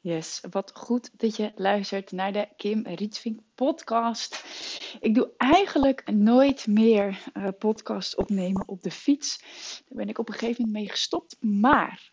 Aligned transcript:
Yes, 0.00 0.40
wat 0.50 0.70
goed 0.74 1.10
dat 1.20 1.36
je 1.36 1.52
luistert 1.54 2.12
naar 2.12 2.32
de 2.32 2.48
Kim 2.56 2.86
Rietvink 2.86 3.40
podcast. 3.54 4.44
Ik 5.00 5.14
doe 5.14 5.30
eigenlijk 5.36 6.10
nooit 6.10 6.66
meer 6.66 7.24
uh, 7.34 7.48
podcast 7.58 8.16
opnemen 8.16 8.68
op 8.68 8.82
de 8.82 8.90
fiets. 8.90 9.38
Daar 9.88 9.98
ben 9.98 10.08
ik 10.08 10.18
op 10.18 10.28
een 10.28 10.34
gegeven 10.34 10.64
moment 10.64 10.78
mee 10.78 10.90
gestopt. 10.90 11.36
Maar 11.40 12.12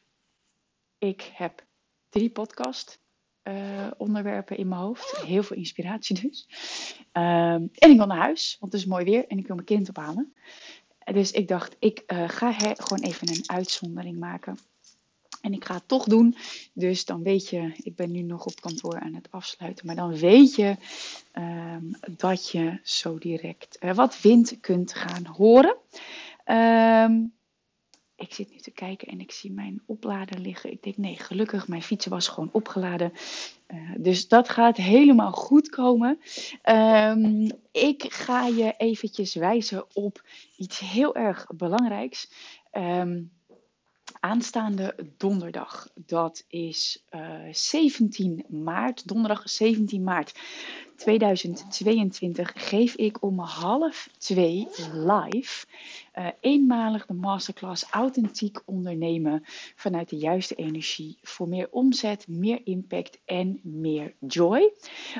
ik 0.97 1.31
heb 1.33 1.65
drie 2.09 2.29
podcast 2.29 3.01
uh, 3.43 3.91
onderwerpen 3.97 4.57
in 4.57 4.67
mijn 4.67 4.81
hoofd. 4.81 5.17
Heel 5.17 5.43
veel 5.43 5.57
inspiratie 5.57 6.21
dus. 6.21 6.47
Um, 7.13 7.69
en 7.73 7.89
ik 7.91 7.97
wil 7.97 8.07
naar 8.07 8.17
huis, 8.17 8.57
want 8.59 8.71
het 8.71 8.81
is 8.81 8.87
mooi 8.87 9.05
weer 9.05 9.27
en 9.27 9.37
ik 9.37 9.47
wil 9.47 9.55
mijn 9.55 9.67
kind 9.67 9.89
ophalen. 9.89 10.33
Dus 11.13 11.31
ik 11.31 11.47
dacht, 11.47 11.75
ik 11.79 12.03
uh, 12.07 12.29
ga 12.29 12.51
gewoon 12.53 13.03
even 13.03 13.29
een 13.29 13.43
uitzondering 13.45 14.19
maken. 14.19 14.57
En 15.45 15.53
ik 15.53 15.65
ga 15.65 15.73
het 15.73 15.87
toch 15.87 16.03
doen. 16.03 16.35
Dus 16.73 17.05
dan 17.05 17.23
weet 17.23 17.49
je, 17.49 17.71
ik 17.83 17.95
ben 17.95 18.11
nu 18.11 18.21
nog 18.21 18.45
op 18.45 18.61
kantoor 18.61 18.99
aan 18.99 19.13
het 19.13 19.27
afsluiten. 19.31 19.85
Maar 19.85 19.95
dan 19.95 20.17
weet 20.17 20.55
je 20.55 20.75
um, 21.33 21.95
dat 22.17 22.49
je 22.49 22.79
zo 22.83 23.17
direct 23.17 23.77
uh, 23.79 23.93
wat 23.93 24.21
wind 24.21 24.59
kunt 24.59 24.93
gaan 24.93 25.25
horen. 25.25 25.75
Um, 26.45 27.33
ik 28.15 28.33
zit 28.33 28.51
nu 28.51 28.57
te 28.57 28.71
kijken 28.71 29.07
en 29.07 29.19
ik 29.19 29.31
zie 29.31 29.51
mijn 29.51 29.81
oplader 29.85 30.39
liggen. 30.39 30.71
Ik 30.71 30.83
denk, 30.83 30.97
nee, 30.97 31.15
gelukkig, 31.17 31.67
mijn 31.67 31.83
fiets 31.83 32.05
was 32.05 32.27
gewoon 32.27 32.49
opgeladen. 32.51 33.13
Uh, 33.67 33.91
dus 33.97 34.27
dat 34.27 34.49
gaat 34.49 34.77
helemaal 34.77 35.31
goed 35.31 35.69
komen. 35.69 36.19
Um, 36.63 37.51
ik 37.71 38.05
ga 38.13 38.47
je 38.47 38.73
eventjes 38.77 39.35
wijzen 39.35 39.85
op 39.93 40.23
iets 40.57 40.79
heel 40.79 41.15
erg 41.15 41.47
belangrijks. 41.55 42.31
Um, 42.71 43.31
aanstaande 44.19 44.95
donderdag. 45.17 45.87
Dat 45.93 46.45
is 46.47 47.03
uh, 47.11 47.47
eh, 47.47 47.53
17 47.53 48.45
maart, 48.49 49.07
donderdag 49.07 49.49
17 49.49 50.03
maart 50.03 50.33
2022, 50.95 52.51
geef 52.55 52.95
ik 52.95 53.23
om 53.23 53.39
half 53.39 54.09
twee 54.17 54.67
live 54.93 55.65
uh, 56.15 56.27
eenmalig 56.39 57.05
de 57.05 57.13
masterclass 57.13 57.85
Authentiek 57.89 58.61
ondernemen 58.65 59.43
vanuit 59.75 60.09
de 60.09 60.17
juiste 60.17 60.55
energie 60.55 61.17
voor 61.21 61.47
meer 61.47 61.67
omzet, 61.71 62.27
meer 62.27 62.61
impact 62.63 63.19
en 63.25 63.59
meer 63.63 64.13
joy. 64.19 64.73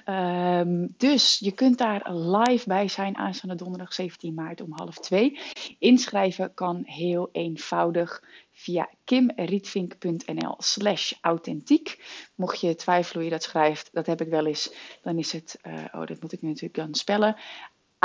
Um, 0.06 0.94
dus 0.98 1.40
je 1.40 1.52
kunt 1.52 1.78
daar 1.78 2.14
live 2.14 2.68
bij 2.68 2.88
zijn 2.88 3.18
aanstaande 3.18 3.56
donderdag 3.56 3.94
17 3.94 4.34
maart 4.34 4.62
om 4.62 4.72
half 4.72 4.98
twee. 4.98 5.40
Inschrijven 5.80 6.54
kan 6.54 6.82
heel 6.86 7.30
eenvoudig 7.32 8.24
via 8.66 8.90
kimrietvink.nl 9.04 10.56
slash 10.58 11.14
authentiek. 11.22 12.04
Mocht 12.36 12.60
je 12.60 12.76
twijfelen 12.76 13.16
hoe 13.16 13.24
je 13.24 13.38
dat 13.38 13.44
schrijft, 13.44 13.90
dat 13.94 14.06
heb 14.06 14.22
ik 14.22 14.30
wel 14.30 14.46
eens, 14.46 14.74
dan 15.02 15.18
is 15.18 15.32
het, 15.32 15.60
uh, 15.68 15.86
oh 15.92 16.06
dat 16.06 16.22
moet 16.22 16.32
ik 16.32 16.42
nu 16.42 16.48
natuurlijk 16.48 16.76
dan 16.76 16.96
spellen, 16.96 17.36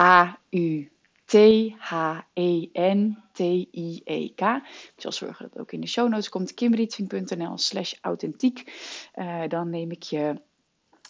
A-U 0.00 0.90
T-H-E-N-T-I-E-K. 1.24 2.00
Ik 4.94 4.94
zal 4.96 5.12
zorgen 5.12 5.42
dat 5.44 5.52
het 5.52 5.62
ook 5.62 5.72
in 5.72 5.80
de 5.80 5.86
show 5.86 6.08
notes 6.08 6.28
komt. 6.28 6.54
kimrietvink.nl 6.54 7.58
slash 7.58 7.94
authentiek. 8.00 8.72
Uh, 9.14 9.42
dan 9.48 9.70
neem 9.70 9.90
ik 9.90 10.02
je 10.02 10.40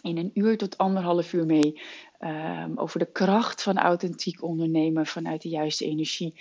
in 0.03 0.17
een 0.17 0.31
uur 0.35 0.59
tot 0.59 0.79
anderhalf 0.79 1.33
uur 1.33 1.47
mee 1.47 1.81
um, 2.21 2.79
over 2.79 2.99
de 2.99 3.13
kracht 3.13 3.63
van 3.63 3.79
authentiek 3.79 4.43
ondernemen 4.43 5.07
vanuit 5.07 5.43
de 5.43 5.49
juiste 5.49 5.85
energie. 5.85 6.35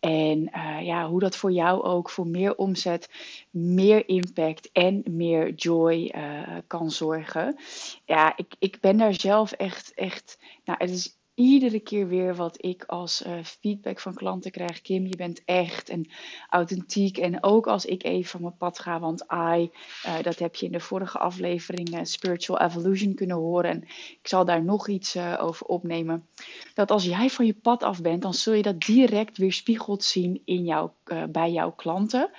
En 0.00 0.50
uh, 0.54 0.82
ja, 0.82 1.08
hoe 1.08 1.20
dat 1.20 1.36
voor 1.36 1.52
jou 1.52 1.82
ook 1.82 2.10
voor 2.10 2.26
meer 2.26 2.56
omzet, 2.56 3.10
meer 3.50 4.08
impact 4.08 4.70
en 4.72 5.02
meer 5.10 5.54
joy 5.54 6.12
uh, 6.16 6.40
kan 6.66 6.90
zorgen. 6.90 7.56
Ja, 8.04 8.36
ik, 8.36 8.54
ik 8.58 8.80
ben 8.80 8.96
daar 8.96 9.14
zelf 9.14 9.52
echt, 9.52 9.94
echt. 9.94 10.38
Nou, 10.64 10.78
het 10.78 10.90
is 10.90 11.15
iedere 11.36 11.80
keer 11.80 12.08
weer 12.08 12.34
wat 12.34 12.64
ik 12.64 12.84
als 12.84 13.26
uh, 13.26 13.32
feedback 13.42 14.00
van 14.00 14.14
klanten 14.14 14.50
krijg. 14.50 14.82
Kim, 14.82 15.06
je 15.06 15.16
bent 15.16 15.42
echt 15.44 15.88
en 15.88 16.08
authentiek. 16.50 17.18
En 17.18 17.42
ook 17.42 17.66
als 17.66 17.84
ik 17.84 18.04
even 18.04 18.30
van 18.30 18.40
mijn 18.40 18.56
pad 18.56 18.78
ga, 18.78 19.00
want 19.00 19.24
I, 19.32 19.70
uh, 20.06 20.22
dat 20.22 20.38
heb 20.38 20.54
je 20.54 20.66
in 20.66 20.72
de 20.72 20.80
vorige 20.80 21.18
aflevering 21.18 21.94
uh, 21.94 22.00
Spiritual 22.02 22.60
Evolution 22.60 23.14
kunnen 23.14 23.36
horen. 23.36 23.70
En 23.70 23.82
ik 23.82 24.28
zal 24.28 24.44
daar 24.44 24.64
nog 24.64 24.88
iets 24.88 25.16
over 25.38 25.66
opnemen. 25.66 26.26
Dat 26.74 26.90
als 26.90 27.04
jij 27.04 27.30
van 27.30 27.46
je 27.46 27.54
pad 27.54 27.82
af 27.82 28.02
bent, 28.02 28.22
dan 28.22 28.34
zul 28.34 28.52
je 28.52 28.62
dat 28.62 28.80
direct 28.80 29.38
weer 29.38 29.52
spiegeld 29.52 30.04
zien 30.04 30.42
in 30.44 30.64
jou, 30.64 30.90
bij 31.30 31.52
jouw 31.52 31.72
klanten. 31.72 32.30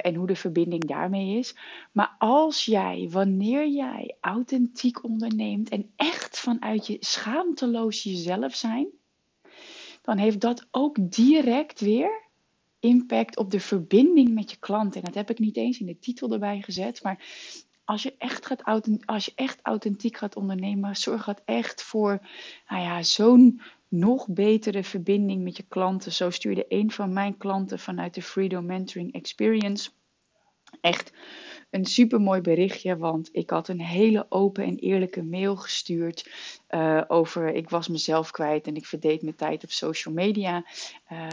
en 0.00 0.14
hoe 0.14 0.26
de 0.26 0.36
verbinding 0.36 0.84
daarmee 0.84 1.38
is. 1.38 1.56
Maar 1.92 2.14
als 2.18 2.64
jij, 2.64 3.08
wanneer 3.10 3.68
jij 3.68 4.16
authentiek 4.20 5.04
onderneemt 5.04 5.68
en 5.68 5.90
echt 5.96 6.38
vanuit 6.38 6.86
je 6.86 6.96
schaamteloos 7.00 8.02
jezelf 8.16 8.54
zijn, 8.54 8.88
dan 10.02 10.18
heeft 10.18 10.40
dat 10.40 10.66
ook 10.70 10.96
direct 11.00 11.80
weer 11.80 12.22
impact 12.80 13.36
op 13.36 13.50
de 13.50 13.60
verbinding 13.60 14.34
met 14.34 14.50
je 14.50 14.56
klant. 14.56 14.96
En 14.96 15.02
dat 15.02 15.14
heb 15.14 15.30
ik 15.30 15.38
niet 15.38 15.56
eens 15.56 15.80
in 15.80 15.86
de 15.86 15.98
titel 15.98 16.32
erbij 16.32 16.62
gezet, 16.62 17.02
maar 17.02 17.24
als 17.84 18.02
je 18.02 18.14
echt, 18.18 18.46
gaat, 18.46 18.64
als 19.04 19.24
je 19.24 19.32
echt 19.34 19.58
authentiek 19.62 20.16
gaat 20.16 20.36
ondernemen, 20.36 20.96
zorg 20.96 21.24
dat 21.24 21.42
echt 21.44 21.82
voor 21.82 22.26
nou 22.68 22.82
ja, 22.82 23.02
zo'n 23.02 23.60
nog 23.88 24.28
betere 24.28 24.84
verbinding 24.84 25.42
met 25.42 25.56
je 25.56 25.64
klanten. 25.68 26.12
Zo 26.12 26.30
stuurde 26.30 26.64
een 26.68 26.90
van 26.90 27.12
mijn 27.12 27.36
klanten 27.36 27.78
vanuit 27.78 28.14
de 28.14 28.22
Freedom 28.22 28.66
Mentoring 28.66 29.12
Experience 29.12 29.90
echt 30.80 31.12
een 31.74 31.84
super 31.84 32.20
mooi 32.20 32.40
berichtje, 32.40 32.96
want 32.96 33.28
ik 33.32 33.50
had 33.50 33.68
een 33.68 33.80
hele 33.80 34.26
open 34.28 34.64
en 34.64 34.76
eerlijke 34.76 35.22
mail 35.22 35.56
gestuurd 35.56 36.30
uh, 36.70 37.02
over 37.08 37.54
ik 37.54 37.70
was 37.70 37.88
mezelf 37.88 38.30
kwijt 38.30 38.66
en 38.66 38.76
ik 38.76 38.86
verdeed 38.86 39.22
mijn 39.22 39.36
tijd 39.36 39.64
op 39.64 39.70
social 39.70 40.14
media. 40.14 40.64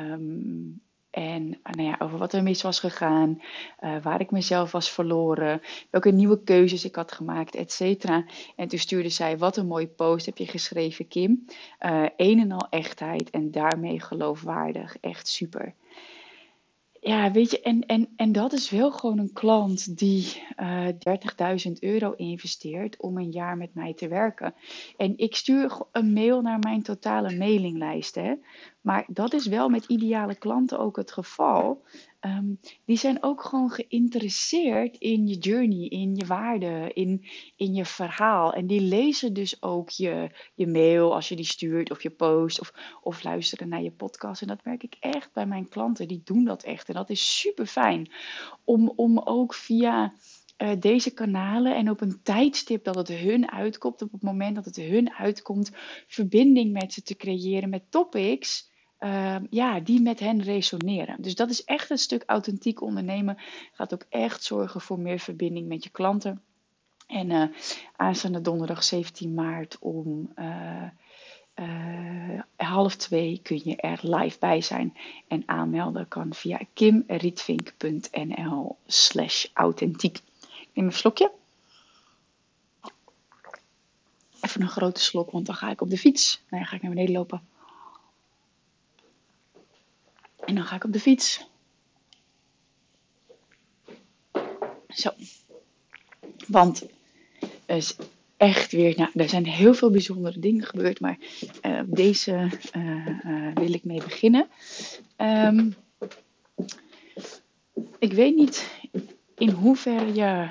Um, 0.09 0.81
en 1.09 1.59
nou 1.63 1.88
ja, 1.88 1.96
over 2.00 2.18
wat 2.18 2.34
er 2.34 2.44
mis 2.44 2.62
was 2.62 2.79
gegaan, 2.79 3.41
uh, 3.79 4.02
waar 4.02 4.22
ik 4.22 4.31
mezelf 4.31 4.72
was 4.72 4.91
verloren, 4.91 5.62
welke 5.90 6.12
nieuwe 6.12 6.44
keuzes 6.44 6.85
ik 6.85 6.96
had 6.96 7.12
gemaakt, 7.12 7.56
et 7.56 7.72
cetera. 7.72 8.25
En 8.56 8.68
toen 8.68 8.79
stuurde 8.79 9.09
zij, 9.09 9.38
wat 9.38 9.58
een 9.58 9.68
mooie 9.68 9.88
post 9.88 10.25
heb 10.25 10.38
je 10.38 10.47
geschreven 10.47 11.08
Kim. 11.08 11.46
Uh, 11.79 12.06
een 12.18 12.40
en 12.40 12.52
al 12.52 12.68
echtheid 12.69 13.29
en 13.29 13.52
daarmee 13.52 14.00
geloofwaardig. 14.00 14.97
Echt 15.02 15.28
super. 15.28 15.73
Ja, 17.04 17.32
weet 17.32 17.52
je, 17.52 17.62
en, 17.62 17.86
en, 17.86 18.10
en 18.16 18.32
dat 18.32 18.54
is 18.54 18.70
wel 18.70 18.92
gewoon 18.92 19.18
een 19.18 19.34
klant 19.34 19.98
die 19.98 20.44
uh, 20.58 20.88
eh, 20.88 20.96
30.000 21.68 21.72
euro 21.80 22.12
investeert 22.12 22.98
om 22.98 23.18
een 23.18 23.32
jaar 23.32 23.58
met 23.58 23.74
mij 23.74 23.94
te 23.94 24.08
werken. 24.08 24.54
En 24.98 25.18
ik 25.18 25.36
stuur 25.36 25.82
een 25.92 26.14
mail 26.14 26.42
naar 26.42 26.60
mijn 26.60 26.82
totale 26.82 27.38
mailinglijst. 27.38 28.16
Hè. 28.16 28.34
Maar 28.82 29.06
dat 29.08 29.34
is 29.34 29.48
wel 29.48 29.70
met 29.70 29.86
ideale 29.86 30.36
klanten 30.36 30.80
ook 30.80 30.96
het 30.96 31.12
geval. 31.12 31.84
Um, 32.26 32.59
die 32.86 32.98
zijn 32.98 33.24
ook 33.24 33.44
gewoon 33.44 33.70
geïnteresseerd 33.70 34.98
in 34.98 35.28
je 35.28 35.38
journey, 35.38 35.88
in 35.88 36.16
je 36.16 36.26
waarde, 36.26 36.92
in, 36.94 37.26
in 37.56 37.74
je 37.74 37.86
verhaal. 37.86 38.54
En 38.54 38.68
die 38.68 38.82
lezen 38.82 39.34
dus 39.34 39.62
ook 39.62 39.90
je, 39.90 40.30
je 40.56 40.68
mail 40.68 41.14
als 41.14 41.30
je 41.30 41.36
die 41.36 41.46
stuurt 41.46 41.92
of 41.92 42.04
je 42.04 42.09
post 42.09 42.59
of, 42.59 42.74
of 43.02 43.24
luisteren 43.24 43.70
naar 43.70 43.82
je 43.82 43.92
podcast. 43.92 44.42
En 44.42 44.48
dat 44.48 44.64
merk 44.64 44.84
ik 44.84 44.96
echt 45.00 45.34
bij 45.34 45.46
mijn 45.46 45.70
klanten. 45.70 46.08
Die 46.08 46.22
doen 46.24 46.44
dat 46.44 46.64
echt. 46.64 46.88
En 46.88 46.94
dat 46.94 47.09
is 47.09 47.40
super 47.40 47.66
fijn 47.66 48.12
om, 48.64 48.94
om 48.96 49.20
ook 49.20 49.53
via 49.53 50.14
uh, 50.58 50.70
deze 50.80 51.14
kanalen 51.14 51.76
en 51.76 51.90
op 51.90 52.02
een 52.02 52.20
tijdstip 52.24 52.84
dat 52.84 52.96
het 52.96 53.09
hun 53.09 53.52
uitkomt, 53.52 54.02
op 54.02 54.12
het 54.12 54.22
moment 54.22 54.56
dat 54.56 54.66
het 54.66 54.76
hun 54.76 55.14
uitkomt, 55.14 55.72
verbinding 56.08 56.72
met 56.72 56.94
ze 56.94 57.02
te 57.02 57.16
creëren 57.16 57.70
met 57.70 57.92
topics 57.92 58.71
uh, 59.04 59.36
ja, 59.50 59.80
die 59.80 60.02
met 60.02 60.20
hen 60.20 60.42
resoneren. 60.42 61.22
Dus 61.22 61.36
dat 61.36 61.50
is 61.50 61.64
echt 61.64 61.90
een 61.90 61.98
stuk 61.98 62.24
authentiek 62.26 62.82
ondernemen. 62.82 63.38
Gaat 63.72 63.94
ook 63.94 64.06
echt 64.10 64.44
zorgen 64.44 64.82
voor 64.82 65.00
meer 65.00 65.20
verbinding 65.20 65.68
met 65.68 65.84
je 65.84 65.90
klanten. 65.90 66.42
En 67.08 67.30
uh, 67.30 67.44
aanstaande 67.96 68.42
donderdag 68.42 68.84
17 68.84 69.34
maart 69.34 69.78
om 69.80 70.32
uh, 70.36 70.90
half 72.56 72.96
twee 72.96 73.40
kun 73.44 73.62
je 73.64 73.76
er 73.76 74.00
live 74.02 74.40
bij 74.40 74.62
zijn. 74.62 74.98
En 75.28 75.44
aanmelden 75.46 76.08
kan 76.08 76.34
via 76.34 76.59
kimrietvink.nl 76.74 78.78
slash 78.86 79.46
authentiek. 79.54 80.18
Ik 80.42 80.70
neem 80.74 80.86
een 80.86 80.92
slokje. 80.92 81.32
Even 84.42 84.62
een 84.62 84.70
grote 84.70 85.02
slok, 85.02 85.32
want 85.32 85.46
dan 85.46 85.56
ga 85.56 85.70
ik 85.70 85.82
op 85.82 85.90
de 85.90 85.97
fiets. 85.97 86.42
Nou 86.50 86.64
ja, 86.64 86.70
ga 86.70 86.76
ik 86.76 86.82
naar 86.82 86.92
beneden 86.92 87.14
lopen. 87.14 87.42
En 90.52 90.58
dan 90.58 90.66
ga 90.66 90.76
ik 90.76 90.84
op 90.84 90.94
de 90.94 91.00
fiets. 91.00 91.46
Zo. 94.88 95.09
Want 96.48 96.86
er 97.66 97.76
is 97.76 97.96
echt 98.38 98.72
weer, 98.72 98.94
nou, 98.98 99.09
er 99.14 99.30
zijn 99.30 99.46
heel 99.46 99.74
veel 99.74 99.92
bijzondere 99.92 100.40
dingen 100.40 100.66
gebeurd, 100.66 101.00
maar 101.00 101.18
uh, 101.62 101.82
deze 101.86 102.50
uh, 102.76 103.08
uh, 103.26 103.53
wil 103.53 103.74
ik 103.74 103.84
mee 103.84 104.03
beginnen. 104.03 104.48
Um, 105.18 105.76
ik 108.00 108.14
weet 108.14 108.36
niet 108.36 108.72
in 109.36 109.50
hoeverre 109.50 110.14
je 110.14 110.50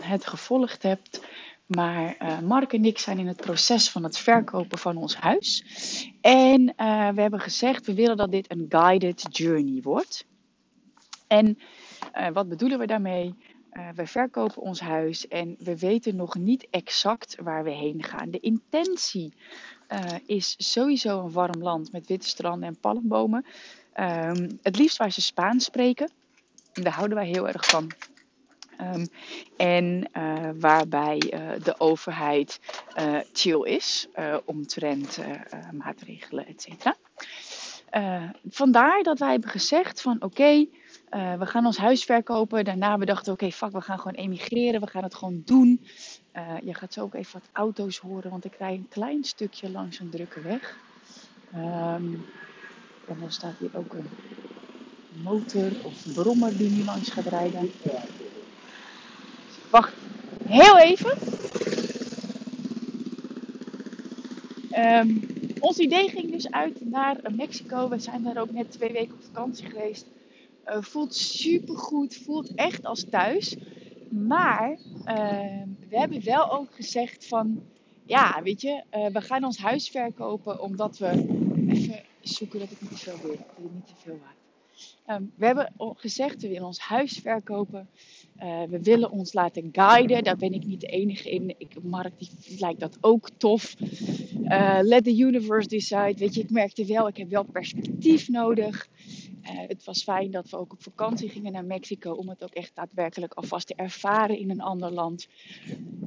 het 0.00 0.26
gevolgd 0.26 0.82
hebt. 0.82 1.20
Maar 1.66 2.16
uh, 2.22 2.40
Mark 2.40 2.72
en 2.72 2.84
ik 2.84 2.98
zijn 2.98 3.18
in 3.18 3.26
het 3.26 3.36
proces 3.36 3.90
van 3.90 4.02
het 4.02 4.18
verkopen 4.18 4.78
van 4.78 4.96
ons 4.96 5.16
huis. 5.16 5.64
En 6.20 6.60
uh, 6.60 7.08
we 7.08 7.20
hebben 7.20 7.40
gezegd, 7.40 7.86
we 7.86 7.94
willen 7.94 8.16
dat 8.16 8.30
dit 8.30 8.50
een 8.50 8.66
guided 8.68 9.26
journey 9.30 9.82
wordt. 9.82 10.26
En 11.26 11.58
wat 12.32 12.48
bedoelen 12.48 12.78
we 12.78 12.86
daarmee? 12.86 13.34
we 13.94 14.06
verkopen 14.06 14.62
ons 14.62 14.80
huis 14.80 15.28
en 15.28 15.56
we 15.58 15.78
weten 15.78 16.16
nog 16.16 16.34
niet 16.34 16.66
exact 16.70 17.36
waar 17.42 17.64
we 17.64 17.70
heen 17.70 18.02
gaan. 18.02 18.30
De 18.30 18.40
intentie 18.40 19.34
is 20.26 20.54
sowieso 20.58 21.20
een 21.20 21.32
warm 21.32 21.62
land 21.62 21.92
met 21.92 22.06
witte 22.06 22.28
stranden 22.28 22.68
en 22.68 22.80
palmbomen. 22.80 23.44
Um, 24.00 24.58
het 24.62 24.78
liefst 24.78 24.96
waar 24.96 25.12
ze 25.12 25.20
Spaans 25.20 25.64
spreken. 25.64 26.10
Daar 26.72 26.92
houden 26.92 27.16
wij 27.16 27.26
heel 27.26 27.48
erg 27.48 27.64
van. 27.64 27.90
Um, 28.80 29.06
en 29.56 30.08
uh, 30.16 30.50
waarbij 30.58 31.32
uh, 31.34 31.64
de 31.64 31.80
overheid 31.80 32.60
uh, 32.98 33.18
chill 33.32 33.62
is 33.62 34.08
omtrent 34.44 35.18
maatregelen, 35.72 36.46
et 36.46 36.62
cetera. 36.62 36.96
vandaar 38.50 39.02
dat 39.02 39.18
wij 39.18 39.30
hebben 39.30 39.50
gezegd 39.50 40.00
van 40.00 40.22
oké, 40.22 40.66
we 41.10 41.46
gaan 41.46 41.66
ons 41.66 41.76
huis 41.76 42.04
verkopen. 42.04 42.64
Daarna 42.64 42.98
we 42.98 43.04
dachten 43.04 43.32
oké, 43.32 43.50
fuck, 43.50 43.72
we 43.72 43.80
gaan 43.80 43.98
gewoon 43.98 44.14
emigreren. 44.14 44.80
We 44.80 44.86
gaan 44.86 45.02
het 45.02 45.14
gewoon 45.14 45.42
doen. 45.44 45.86
je 46.62 46.74
gaat 46.74 46.92
zo 46.92 47.00
ook 47.00 47.14
even 47.14 47.32
wat 47.32 47.48
auto's 47.52 47.98
horen, 47.98 48.30
want 48.30 48.44
ik 48.44 48.54
rij 48.58 48.74
een 48.74 48.88
klein 48.88 49.24
stukje 49.24 49.70
langs 49.70 49.98
een 49.98 50.10
drukke 50.10 50.40
weg. 50.40 50.78
Um, 51.54 52.24
en 53.08 53.18
dan 53.20 53.32
staat 53.32 53.58
hier 53.58 53.70
ook 53.72 53.92
een 53.92 54.08
motor 55.22 55.70
of 55.82 56.12
brommer 56.14 56.56
die 56.56 56.70
nu 56.70 56.84
langs 56.84 57.10
gaat 57.10 57.26
rijden. 57.26 57.70
Wacht, 59.76 59.94
heel 60.46 60.78
even. 60.78 61.18
Um, 64.78 65.20
ons 65.60 65.78
idee 65.78 66.08
ging 66.08 66.30
dus 66.30 66.50
uit 66.50 66.90
naar 66.90 67.20
Mexico. 67.32 67.88
We 67.88 67.98
zijn 67.98 68.22
daar 68.22 68.36
ook 68.36 68.50
net 68.50 68.70
twee 68.70 68.92
weken 68.92 69.14
op 69.14 69.22
vakantie 69.22 69.66
geweest. 69.70 70.06
Uh, 70.66 70.82
voelt 70.82 71.14
super 71.14 71.76
goed, 71.76 72.16
voelt 72.16 72.54
echt 72.54 72.84
als 72.84 73.04
thuis. 73.10 73.56
Maar 74.08 74.70
uh, 74.70 75.62
we 75.88 75.98
hebben 75.98 76.24
wel 76.24 76.52
ook 76.52 76.74
gezegd 76.74 77.26
van, 77.26 77.62
ja, 78.04 78.42
weet 78.42 78.60
je, 78.60 78.82
uh, 78.94 79.06
we 79.06 79.20
gaan 79.20 79.44
ons 79.44 79.58
huis 79.58 79.88
verkopen 79.88 80.62
omdat 80.62 80.98
we 80.98 81.10
even 81.68 82.02
zoeken 82.20 82.58
dat 82.58 82.70
ik 82.70 82.80
niet 82.80 82.90
te 82.90 82.96
veel 82.96 83.18
wil. 83.22 83.36
Dat 83.36 83.64
ik 83.64 83.72
niet 83.74 83.86
te 83.86 83.94
veel 84.04 84.18
waard. 84.22 84.45
Um, 85.06 85.32
we 85.36 85.46
hebben 85.46 85.72
gezegd, 85.78 86.42
we 86.42 86.48
willen 86.48 86.66
ons 86.66 86.78
huis 86.78 87.18
verkopen. 87.18 87.88
Uh, 88.42 88.62
we 88.62 88.82
willen 88.82 89.10
ons 89.10 89.32
laten 89.32 89.68
guiden. 89.72 90.24
Daar 90.24 90.36
ben 90.36 90.52
ik 90.52 90.66
niet 90.66 90.80
de 90.80 90.86
enige 90.86 91.30
in. 91.30 91.54
Ik, 91.58 91.82
Mark 91.82 92.18
die 92.18 92.30
lijkt 92.58 92.80
dat 92.80 92.98
ook 93.00 93.30
tof. 93.36 93.74
Uh, 94.44 94.78
let 94.82 95.04
the 95.04 95.16
universe 95.16 95.68
decide. 95.68 96.14
Weet 96.16 96.34
je, 96.34 96.40
ik 96.40 96.50
merkte 96.50 96.84
wel, 96.84 97.08
ik 97.08 97.16
heb 97.16 97.30
wel 97.30 97.44
perspectief 97.44 98.28
nodig. 98.28 98.88
Uh, 99.42 99.50
het 99.68 99.84
was 99.84 100.02
fijn 100.02 100.30
dat 100.30 100.50
we 100.50 100.56
ook 100.56 100.72
op 100.72 100.82
vakantie 100.82 101.28
gingen 101.28 101.52
naar 101.52 101.64
Mexico. 101.64 102.12
Om 102.12 102.28
het 102.28 102.42
ook 102.42 102.54
echt 102.54 102.74
daadwerkelijk 102.74 103.34
alvast 103.34 103.66
te 103.66 103.74
ervaren 103.74 104.38
in 104.38 104.50
een 104.50 104.60
ander 104.60 104.92
land. 104.92 105.26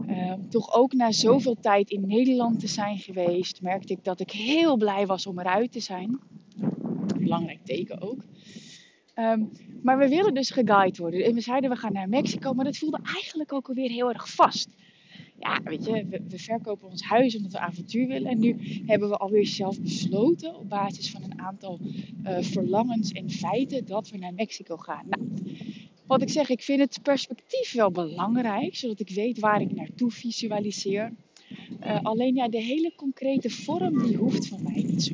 Ehm, 0.08 0.40
toch 0.50 0.74
ook 0.74 0.94
na 0.94 1.12
zoveel 1.12 1.56
tijd 1.62 1.90
in 1.90 2.08
Nederland 2.08 2.60
te 2.60 2.68
zijn 2.68 2.98
geweest. 2.98 3.62
Merkte 3.62 3.94
ik 3.94 4.04
dat 4.04 4.20
ik 4.20 4.32
heel 4.32 4.78
blij 4.78 5.06
was 5.06 5.28
om 5.28 5.40
eruit 5.40 5.72
te 5.72 5.80
zijn. 5.80 6.20
Belangrijk 7.18 7.66
teken 7.66 8.02
ook. 8.02 8.24
Um, 9.16 9.52
maar 9.84 9.98
we 9.98 10.08
willen 10.08 10.34
dus 10.34 10.50
geguid 10.50 10.98
worden. 10.98 11.24
En 11.24 11.34
we 11.34 11.42
zeiden 11.42 11.70
we 11.70 11.76
gaan 11.76 11.94
naar 11.94 12.10
Mexico, 12.10 12.54
maar 12.54 12.66
dat 12.66 12.78
voelde 12.78 13.00
eigenlijk 13.16 13.54
ook 13.54 13.68
alweer 13.68 13.90
heel 13.90 14.10
erg 14.10 14.30
vast. 14.30 14.70
Ja, 15.40 15.62
weet 15.64 15.86
je, 15.86 16.06
we, 16.28 16.38
verkopen 16.38 16.90
ons 16.90 17.04
huis 17.04 17.36
omdat 17.36 17.52
we 17.52 17.60
avontuur 17.60 18.08
willen. 18.08 18.32
En 18.32 18.40
nu 18.40 18.56
hebben 18.86 19.10
we 19.10 19.18
alweer 19.18 19.48
zelf 19.48 19.82
besloten 19.82 20.56
op 20.56 20.70
basis 20.70 21.12
van 21.12 21.24
een 21.24 21.40
aantal 21.40 21.80
uh, 22.24 22.42
verlangens 22.42 23.12
en 23.12 23.30
feiten 23.30 23.86
dat 23.86 24.10
we 24.10 24.18
naar 24.18 24.34
Mexico 24.34 24.78
gaan. 24.78 25.06
Nou, 25.10 25.28
wat 26.08 26.22
ik 26.22 26.30
zeg, 26.30 26.50
ik 26.50 26.62
vind 26.62 26.80
het 26.80 27.00
perspectief 27.04 27.74
wel 27.74 27.92
belangrijk, 27.92 28.76
zodat 28.76 29.00
ik 29.00 29.10
weet 29.10 29.40
waar 29.40 29.62
ik 29.62 29.76
naartoe 29.76 30.12
visualiseer. 30.12 31.14
Uh, 31.84 32.00
alleen 32.02 32.36
ja, 32.36 32.48
de 32.48 32.62
hele 32.62 32.94
concrete 32.96 33.50
vorm 33.50 34.04
die 34.04 34.18
hoeft 34.18 34.48
van 34.48 34.64
mij 34.64 34.84
niet 34.84 35.04
zo. 35.04 35.14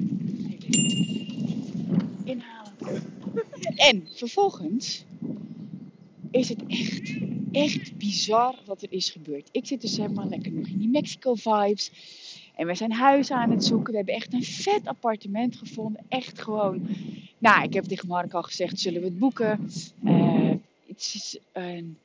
Inhalen. 2.25 2.73
En 3.75 4.07
vervolgens 4.13 5.05
is 6.31 6.49
het 6.49 6.65
echt, 6.67 7.17
echt 7.51 7.97
bizar 7.97 8.55
wat 8.65 8.81
er 8.81 8.91
is 8.91 9.09
gebeurd. 9.09 9.49
Ik 9.51 9.65
zit 9.65 9.81
dus 9.81 9.97
helemaal 9.97 10.29
lekker 10.29 10.51
nog 10.51 10.67
in 10.67 10.77
die 10.77 10.89
Mexico-vibes. 10.89 11.91
En 12.55 12.67
we 12.67 12.75
zijn 12.75 12.91
huizen 12.91 13.35
aan 13.35 13.51
het 13.51 13.65
zoeken. 13.65 13.91
We 13.91 13.97
hebben 13.97 14.15
echt 14.15 14.33
een 14.33 14.43
vet 14.43 14.87
appartement 14.87 15.55
gevonden. 15.55 16.01
Echt 16.07 16.41
gewoon. 16.41 16.87
Nou, 17.37 17.63
ik 17.63 17.73
heb 17.73 17.83
tegen 17.83 18.07
Mark 18.07 18.33
al 18.33 18.43
gezegd: 18.43 18.79
zullen 18.79 19.01
we 19.01 19.07
het 19.07 19.19
boeken? 19.19 19.69
Uh, 20.03 20.51
het 20.87 21.11
is 21.13 21.37
een. 21.51 21.97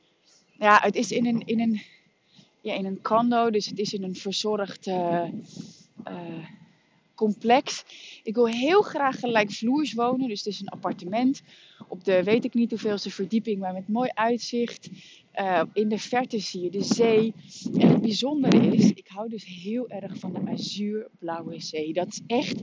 Ja, 0.59 0.79
het 0.81 0.95
is 0.95 1.11
in 1.11 1.25
een, 1.25 1.45
in 1.45 1.59
een, 1.59 1.81
ja, 2.61 2.73
in 2.73 2.85
een 2.85 3.01
condo. 3.01 3.49
Dus 3.49 3.65
het 3.65 3.79
is 3.79 3.93
in 3.93 4.03
een 4.03 4.15
verzorgd. 4.15 4.87
Uh, 4.87 5.23
complex. 7.21 7.83
Ik 8.23 8.35
wil 8.35 8.47
heel 8.47 8.81
graag 8.81 9.19
gelijkvloers 9.19 9.93
wonen. 9.93 10.27
Dus 10.27 10.43
het 10.43 10.53
is 10.53 10.59
een 10.59 10.67
appartement 10.67 11.41
op 11.87 12.03
de 12.03 12.23
weet 12.23 12.43
ik 12.43 12.53
niet 12.53 12.69
hoeveelste 12.69 13.09
verdieping, 13.09 13.59
maar 13.59 13.73
met 13.73 13.87
mooi 13.87 14.09
uitzicht. 14.13 14.89
Uh, 15.35 15.61
in 15.73 15.89
de 15.89 15.97
verte 15.97 16.39
zie 16.39 16.61
je 16.61 16.69
de 16.69 16.83
zee. 16.83 17.33
En 17.79 17.87
het 17.87 18.01
bijzondere 18.01 18.75
is, 18.75 18.89
ik 18.89 19.07
hou 19.07 19.29
dus 19.29 19.45
heel 19.45 19.89
erg 19.89 20.17
van 20.17 20.33
de 20.33 20.51
azuurblauwe 20.51 21.61
zee. 21.61 21.93
Dat 21.93 22.07
is 22.07 22.21
echt 22.27 22.61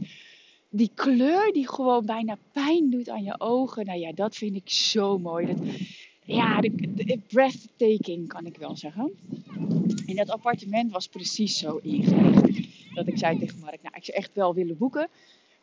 die 0.70 0.90
kleur 0.94 1.52
die 1.52 1.68
gewoon 1.68 2.06
bijna 2.06 2.38
pijn 2.52 2.90
doet 2.90 3.08
aan 3.08 3.24
je 3.24 3.40
ogen. 3.40 3.86
Nou 3.86 3.98
ja, 3.98 4.12
dat 4.12 4.36
vind 4.36 4.56
ik 4.56 4.70
zo 4.70 5.18
mooi. 5.18 5.46
Dat, 5.46 5.58
ja, 6.24 6.60
de, 6.60 7.20
breathtaking 7.28 8.28
kan 8.28 8.46
ik 8.46 8.56
wel 8.56 8.76
zeggen. 8.76 9.12
En 10.06 10.16
dat 10.16 10.30
appartement 10.30 10.92
was 10.92 11.06
precies 11.06 11.58
zo 11.58 11.76
ingericht. 11.82 12.77
Dat 12.98 13.06
ik 13.06 13.18
zei 13.18 13.38
tegen 13.38 13.58
Mark, 13.58 13.82
nou 13.82 13.96
ik 13.96 14.04
zou 14.04 14.18
echt 14.18 14.30
wel 14.34 14.54
willen 14.54 14.76
boeken. 14.76 15.08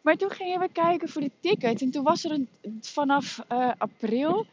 Maar 0.02 0.16
toen 0.18 0.32
gingen 0.32 0.60
we 0.60 0.70
kijken 0.72 1.10
voor 1.10 1.22
de 1.22 1.32
ticket. 1.40 1.82
En 1.82 1.92
toen 1.92 2.04
was 2.04 2.24
er 2.24 2.32
een, 2.32 2.48
vanaf 2.82 3.46
uh, 3.52 3.72
april 3.78 4.46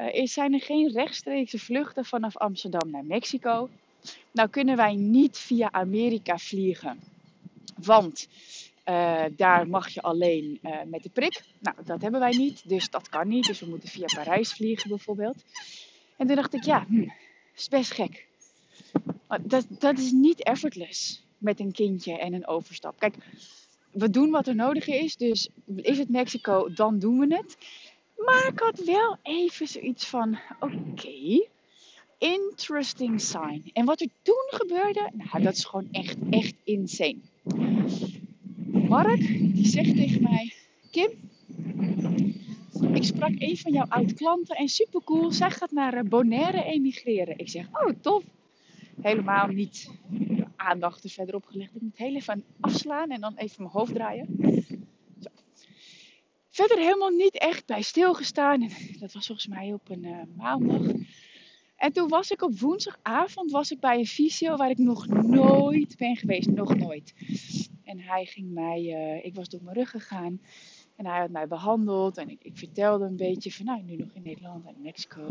uh, 0.00 0.26
zijn 0.26 0.52
er 0.52 0.60
geen 0.60 0.92
rechtstreekse 0.92 1.58
vluchten 1.58 2.04
vanaf 2.04 2.36
Amsterdam 2.36 2.90
naar 2.90 3.04
Mexico. 3.04 3.68
Nou 4.30 4.48
kunnen 4.48 4.76
wij 4.76 4.94
niet 4.94 5.38
via 5.38 5.72
Amerika 5.72 6.38
vliegen. 6.38 7.00
Want 7.76 8.28
uh, 8.88 9.24
daar 9.36 9.68
mag 9.68 9.88
je 9.88 10.02
alleen 10.02 10.60
met 10.86 11.02
de 11.02 11.10
prik. 11.10 11.42
Nou, 11.58 11.76
dat 11.84 12.02
hebben 12.02 12.20
wij 12.20 12.36
niet, 12.36 12.68
dus 12.68 12.90
dat 12.90 13.08
kan 13.08 13.28
niet. 13.28 13.46
Dus 13.46 13.60
we 13.60 13.66
moeten 13.66 13.88
via 13.88 14.06
Parijs 14.14 14.52
vliegen 14.52 14.88
bijvoorbeeld. 14.88 15.44
En 16.16 16.26
toen 16.26 16.36
dacht 16.36 16.54
ik, 16.54 16.64
ja, 16.64 16.84
hm, 16.88 17.08
is 17.56 17.68
best 17.68 17.92
gek. 17.92 18.26
Dat, 19.40 19.66
dat 19.68 19.98
is 19.98 20.12
niet 20.12 20.42
effortless 20.42 21.23
met 21.44 21.60
een 21.60 21.72
kindje 21.72 22.18
en 22.18 22.32
een 22.32 22.46
overstap. 22.46 22.98
Kijk, 22.98 23.14
we 23.90 24.10
doen 24.10 24.30
wat 24.30 24.46
er 24.46 24.54
nodig 24.54 24.86
is. 24.86 25.16
Dus 25.16 25.48
is 25.76 25.98
het 25.98 26.08
Mexico, 26.08 26.72
dan 26.72 26.98
doen 26.98 27.18
we 27.18 27.34
het. 27.34 27.56
Maar 28.16 28.46
ik 28.46 28.58
had 28.58 28.84
wel 28.84 29.16
even 29.22 29.68
zoiets 29.68 30.06
van: 30.06 30.38
oké, 30.60 31.46
interesting 32.18 33.20
sign. 33.20 33.70
En 33.72 33.84
wat 33.84 34.00
er 34.00 34.08
toen 34.22 34.46
gebeurde, 34.46 35.10
nou, 35.12 35.42
dat 35.42 35.54
is 35.54 35.64
gewoon 35.64 35.88
echt, 35.90 36.16
echt 36.30 36.54
insane. 36.64 37.20
Mark, 38.88 39.26
die 39.54 39.66
zegt 39.66 39.96
tegen 39.96 40.22
mij: 40.22 40.52
Kim, 40.90 41.10
ik 42.94 43.04
sprak 43.04 43.32
een 43.38 43.56
van 43.56 43.72
jouw 43.72 43.86
oud-klanten 43.88 44.56
en 44.56 44.68
supercool, 44.68 45.32
zij 45.32 45.50
gaat 45.50 45.70
naar 45.70 46.04
Bonaire 46.04 46.64
emigreren. 46.64 47.38
Ik 47.38 47.48
zeg: 47.48 47.66
Oh, 47.72 47.90
tof. 48.00 48.22
Helemaal 49.00 49.46
niet 49.46 49.90
aandacht 50.64 51.04
er 51.04 51.10
verderop 51.10 51.46
gelegd. 51.46 51.74
Ik 51.74 51.82
moet 51.82 51.98
heel 51.98 52.14
even 52.14 52.44
afslaan 52.60 53.10
en 53.10 53.20
dan 53.20 53.36
even 53.36 53.62
mijn 53.62 53.74
hoofd 53.74 53.94
draaien. 53.94 54.26
Zo. 55.20 55.28
Verder 56.48 56.78
helemaal 56.78 57.10
niet 57.10 57.38
echt 57.38 57.66
bij 57.66 57.82
stilgestaan. 57.82 58.60
Dat 59.00 59.12
was 59.12 59.26
volgens 59.26 59.46
mij 59.46 59.72
op 59.72 59.88
een 59.88 60.04
uh, 60.04 60.22
maandag. 60.36 60.92
En 61.76 61.92
toen 61.92 62.08
was 62.08 62.30
ik 62.30 62.42
op 62.42 62.58
woensdagavond 62.58 63.50
was 63.50 63.70
ik 63.70 63.80
bij 63.80 63.98
een 63.98 64.06
fysio 64.06 64.56
waar 64.56 64.70
ik 64.70 64.78
nog 64.78 65.06
nooit 65.06 65.96
ben 65.96 66.16
geweest. 66.16 66.48
Nog 66.48 66.76
nooit. 66.76 67.14
En 67.84 68.00
hij 68.00 68.24
ging 68.24 68.52
mij, 68.52 68.80
uh, 68.82 69.24
ik 69.24 69.34
was 69.34 69.48
door 69.48 69.62
mijn 69.62 69.76
rug 69.76 69.90
gegaan. 69.90 70.40
En 70.96 71.06
hij 71.06 71.20
had 71.20 71.30
mij 71.30 71.48
behandeld 71.48 72.18
en 72.18 72.28
ik, 72.28 72.38
ik, 72.42 72.56
vertelde 72.58 73.04
een 73.04 73.16
beetje 73.16 73.52
van, 73.52 73.64
nou, 73.64 73.82
nu 73.82 73.96
nog 73.96 74.08
in 74.12 74.22
Nederland 74.22 74.66
en 74.66 74.74
Mexico. 74.82 75.26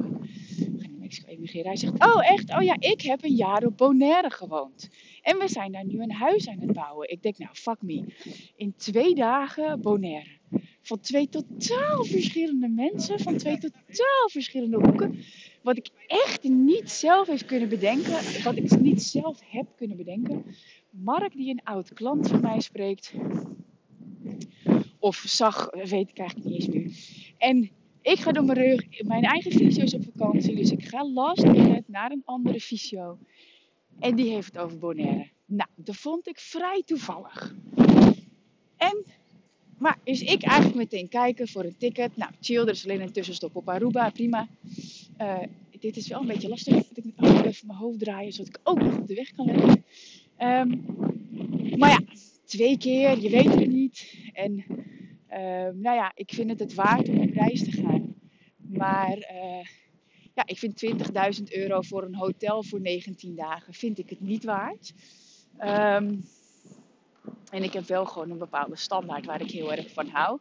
En 0.60 0.80
ga 0.80 0.88
Mexico 1.00 1.28
emigreren. 1.28 1.68
Hij 1.68 1.78
zegt, 1.78 2.06
oh 2.06 2.30
echt? 2.30 2.56
Oh 2.56 2.62
ja, 2.62 2.76
ik 2.80 3.02
heb 3.02 3.24
een 3.24 3.36
jaar 3.36 3.66
op 3.66 3.78
Bonaire 3.78 4.30
gewoond. 4.30 4.90
En 5.22 5.38
we 5.38 5.48
zijn 5.48 5.72
daar 5.72 5.86
nu 5.86 6.02
een 6.02 6.12
huis 6.12 6.48
aan 6.50 6.60
het 6.60 6.74
bouwen. 6.74 7.10
Ik 7.10 7.22
denk, 7.22 7.38
nou, 7.38 7.52
fuck 7.54 7.82
me. 7.82 8.14
In 8.56 8.74
twee 8.78 9.16
dagen 9.16 9.82
Bonaire. 9.82 10.38
van 10.82 11.00
twee 11.00 11.30
totaal 11.30 12.04
verschillende 12.06 12.68
mensen, 12.68 13.20
van 13.20 13.38
twee 13.38 13.58
totaal 13.58 14.30
verschillende 14.32 14.78
hoeken. 14.78 15.20
Wat 15.62 15.78
ik 15.78 15.90
echt 16.08 16.44
niet 16.44 16.90
zelf 16.92 17.28
heeft 17.28 17.46
kunnen 17.46 17.70
bedenken, 17.70 18.44
wat 18.44 18.56
ik 18.56 18.80
niet 18.80 19.02
zelf 19.02 19.40
heb 19.46 19.68
kunnen 19.76 19.98
bedenken. 19.98 20.46
Mark, 20.90 21.34
die 21.34 21.50
een 21.50 21.64
oud 21.64 21.94
klant 21.94 22.28
van 22.28 22.42
mij 22.42 22.60
spreekt, 22.60 23.14
of 25.04 25.24
zag, 25.28 25.70
weet 25.72 26.10
ik 26.10 26.18
eigenlijk 26.18 26.50
niet 26.50 26.60
eens 26.60 26.68
meer. 26.68 26.92
En 27.38 27.70
ik 28.02 28.20
ga 28.20 28.32
door 28.32 28.44
mijn, 28.44 28.58
rug, 28.58 29.04
mijn 29.04 29.24
eigen 29.24 29.52
fysio's 29.52 29.94
op 29.94 30.04
vakantie, 30.16 30.56
dus 30.56 30.72
ik 30.72 30.86
ga 30.86 31.08
last 31.08 31.44
minute 31.44 31.84
naar 31.88 32.12
een 32.12 32.22
andere 32.26 32.60
fysio. 32.60 33.18
En 34.00 34.16
die 34.16 34.30
heeft 34.30 34.48
het 34.48 34.58
over 34.58 34.78
Bonaire. 34.78 35.28
Nou, 35.46 35.70
dat 35.76 35.96
vond 35.96 36.28
ik 36.28 36.40
vrij 36.40 36.84
toevallig. 36.86 37.56
En, 38.78 39.06
maar 39.78 40.00
is 40.04 40.22
ik 40.22 40.44
eigenlijk 40.44 40.76
meteen 40.76 41.10
kijken 41.10 41.48
voor 41.48 41.64
een 41.64 41.78
ticket. 41.78 42.18
Nou, 42.18 42.32
chill, 42.42 42.62
er 42.62 42.70
is 42.70 42.84
alleen 42.84 43.02
een 43.02 43.12
tussenstop 43.12 43.56
op 43.56 43.70
Aruba, 43.70 44.10
prima. 44.10 44.48
Uh, 45.22 45.40
dit 45.80 45.98
is 45.98 46.08
wel 46.08 46.22
een 46.22 46.28
beetje 46.28 46.50
lastig, 46.50 46.74
dat 46.74 47.06
ik 47.06 47.14
met 47.16 47.46
even 47.46 47.68
mijn 47.68 47.80
hoofd 47.80 48.00
draaien, 48.00 48.34
zodat 48.34 48.56
ik 48.56 48.60
ook 48.64 48.82
nog 48.82 48.98
op 48.98 49.08
de 49.08 49.16
weg 49.16 49.32
kan 49.36 49.46
leggen. 49.46 49.84
Um, 50.40 50.86
maar 51.78 51.90
ja, 51.90 52.00
twee 52.46 52.78
keer, 52.78 53.20
je 53.20 53.30
weet 53.30 53.56
het 53.56 53.68
niet. 53.72 54.16
En 54.34 54.66
nou 55.74 55.96
ja, 55.96 56.12
ik 56.16 56.34
vind 56.34 56.50
het 56.50 56.60
het 56.60 56.74
waard 56.74 57.10
om 57.10 57.22
op 57.22 57.34
reis 57.34 57.64
te 57.64 57.72
gaan. 57.72 58.16
Maar 58.58 59.18
uh, 59.18 59.66
ja, 60.34 60.44
ik 60.46 60.58
vind 60.58 60.86
20.000 61.40 61.44
euro 61.44 61.82
voor 61.82 62.04
een 62.04 62.16
hotel 62.16 62.64
voor 62.64 62.82
19 62.82 63.36
dagen, 63.36 63.74
vind 63.74 64.00
ik 64.00 64.10
het 64.10 64.22
niet 64.22 64.44
waard. 64.44 64.94
Um, 65.60 66.26
en 67.50 67.64
ik 67.64 67.74
heb 67.74 67.86
wel 67.86 68.06
gewoon 68.06 68.30
een 68.30 68.38
bepaalde 68.38 68.76
standaard 68.76 69.26
waar 69.26 69.42
ik 69.42 69.52
heel 69.52 69.74
erg 69.74 69.94
van 69.94 70.08
hou. 70.08 70.40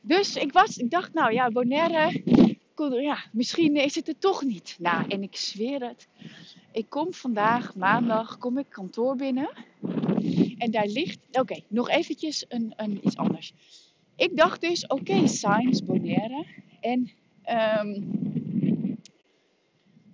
Dus 0.00 0.36
ik, 0.36 0.52
was, 0.52 0.76
ik 0.76 0.90
dacht, 0.90 1.12
nou 1.14 1.32
ja, 1.32 1.50
Bonaire, 1.50 2.22
ja, 3.00 3.24
misschien 3.32 3.76
is 3.76 3.94
het 3.94 4.08
er 4.08 4.18
toch 4.18 4.42
niet. 4.42 4.76
Nou, 4.78 5.08
en 5.08 5.22
ik 5.22 5.36
zweer 5.36 5.88
het. 5.88 6.08
Ik 6.72 6.86
kom 6.88 7.12
vandaag, 7.12 7.74
maandag, 7.74 8.38
kom 8.38 8.58
ik 8.58 8.66
kantoor 8.68 9.16
binnen. 9.16 9.50
En 10.58 10.70
daar 10.70 10.86
ligt, 10.86 11.18
oké, 11.32 11.60
nog 11.68 11.88
eventjes 11.90 12.44
een, 12.48 12.72
een, 12.76 13.00
iets 13.06 13.16
anders. 13.16 13.52
Ik 14.16 14.36
dacht 14.36 14.60
dus, 14.60 14.86
oké, 14.86 14.94
okay, 14.94 15.26
Science 15.26 15.84
Bonaire. 15.84 16.46
En 16.80 17.10
um, 17.80 18.98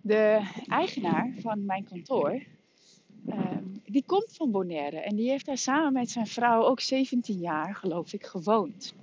de 0.00 0.40
eigenaar 0.66 1.32
van 1.38 1.64
mijn 1.64 1.84
kantoor, 1.84 2.42
um, 3.28 3.82
die 3.84 4.04
komt 4.06 4.32
van 4.36 4.50
Bonaire. 4.50 4.96
En 4.96 5.16
die 5.16 5.30
heeft 5.30 5.46
daar 5.46 5.58
samen 5.58 5.92
met 5.92 6.10
zijn 6.10 6.26
vrouw 6.26 6.62
ook 6.62 6.80
17 6.80 7.38
jaar, 7.38 7.74
geloof 7.74 8.12
ik, 8.12 8.26
gewoond. 8.26 8.94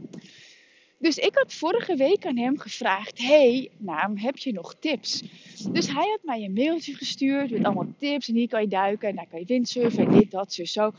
Dus 0.99 1.17
ik 1.17 1.35
had 1.35 1.53
vorige 1.53 1.95
week 1.95 2.25
aan 2.25 2.37
hem 2.37 2.57
gevraagd: 2.57 3.21
Hey, 3.21 3.69
naam, 3.77 4.17
heb 4.17 4.37
je 4.37 4.53
nog 4.53 4.75
tips? 4.79 5.23
Dus 5.71 5.87
hij 5.87 6.09
had 6.09 6.19
mij 6.23 6.43
een 6.43 6.53
mailtje 6.53 6.93
gestuurd 6.93 7.51
met 7.51 7.63
allemaal 7.63 7.93
tips. 7.97 8.27
En 8.27 8.35
hier 8.35 8.47
kan 8.47 8.61
je 8.61 8.67
duiken, 8.67 9.09
en 9.09 9.15
daar 9.15 9.27
kan 9.27 9.39
je 9.39 9.45
windsurfen, 9.45 10.05
en 10.05 10.19
dit, 10.19 10.31
dat, 10.31 10.53
zo, 10.53 10.65
zo. 10.65 10.91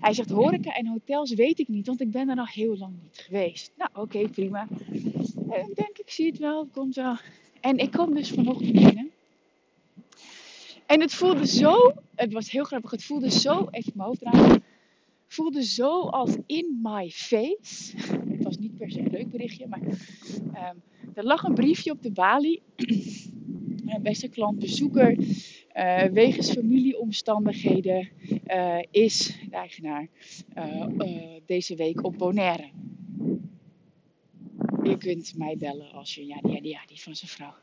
Hij 0.00 0.12
zegt: 0.12 0.30
Horeca 0.30 0.72
en 0.72 0.86
hotels 0.86 1.34
weet 1.34 1.58
ik 1.58 1.68
niet, 1.68 1.86
want 1.86 2.00
ik 2.00 2.10
ben 2.10 2.28
er 2.28 2.36
nog 2.36 2.54
heel 2.54 2.76
lang 2.76 2.92
niet 3.02 3.18
geweest. 3.18 3.72
Nou, 3.76 3.90
oké, 3.94 4.28
prima. 4.28 4.68
En 5.50 5.68
ik 5.68 5.76
denk, 5.76 5.98
ik 5.98 6.10
zie 6.10 6.26
het 6.26 6.38
wel, 6.38 6.66
komt 6.72 6.94
wel. 6.94 7.16
En 7.60 7.78
ik 7.78 7.90
kom 7.90 8.14
dus 8.14 8.30
vanochtend 8.30 8.72
binnen. 8.72 9.10
En 10.86 11.00
het 11.00 11.14
voelde 11.14 11.46
zo, 11.46 11.92
het 12.14 12.32
was 12.32 12.50
heel 12.50 12.64
grappig, 12.64 12.90
het 12.90 13.04
voelde 13.04 13.30
zo, 13.30 13.68
even 13.70 13.92
mijn 13.94 14.08
hoofd 14.08 14.20
draaien, 14.20 14.62
voelde 15.26 15.64
zo 15.64 16.00
als 16.00 16.36
in 16.46 16.78
my 16.82 17.10
face 17.10 17.94
niet 18.58 18.76
per 18.76 18.90
se 18.90 18.98
een 18.98 19.10
leuk 19.10 19.30
berichtje, 19.30 19.66
maar 19.66 19.80
um, 19.82 20.82
er 21.14 21.24
lag 21.24 21.42
een 21.42 21.54
briefje 21.54 21.90
op 21.90 22.02
de 22.02 22.12
balie. 22.12 22.62
Beste 24.02 24.28
klant, 24.28 24.58
bezoeker, 24.58 25.16
uh, 25.76 26.02
wegens 26.02 26.50
familieomstandigheden 26.50 28.08
uh, 28.46 28.78
is 28.90 29.38
de 29.50 29.56
eigenaar 29.56 30.08
uh, 30.56 30.86
deze 31.46 31.76
week 31.76 32.04
op 32.04 32.18
Bonaire. 32.18 32.70
Je 34.82 34.96
kunt 34.98 35.34
mij 35.36 35.56
bellen 35.56 35.92
als 35.92 36.14
je, 36.14 36.26
ja, 36.26 36.38
ja, 36.42 36.58
ja, 36.62 36.80
die 36.86 37.00
van 37.00 37.16
zijn 37.16 37.30
vrouw. 37.30 37.54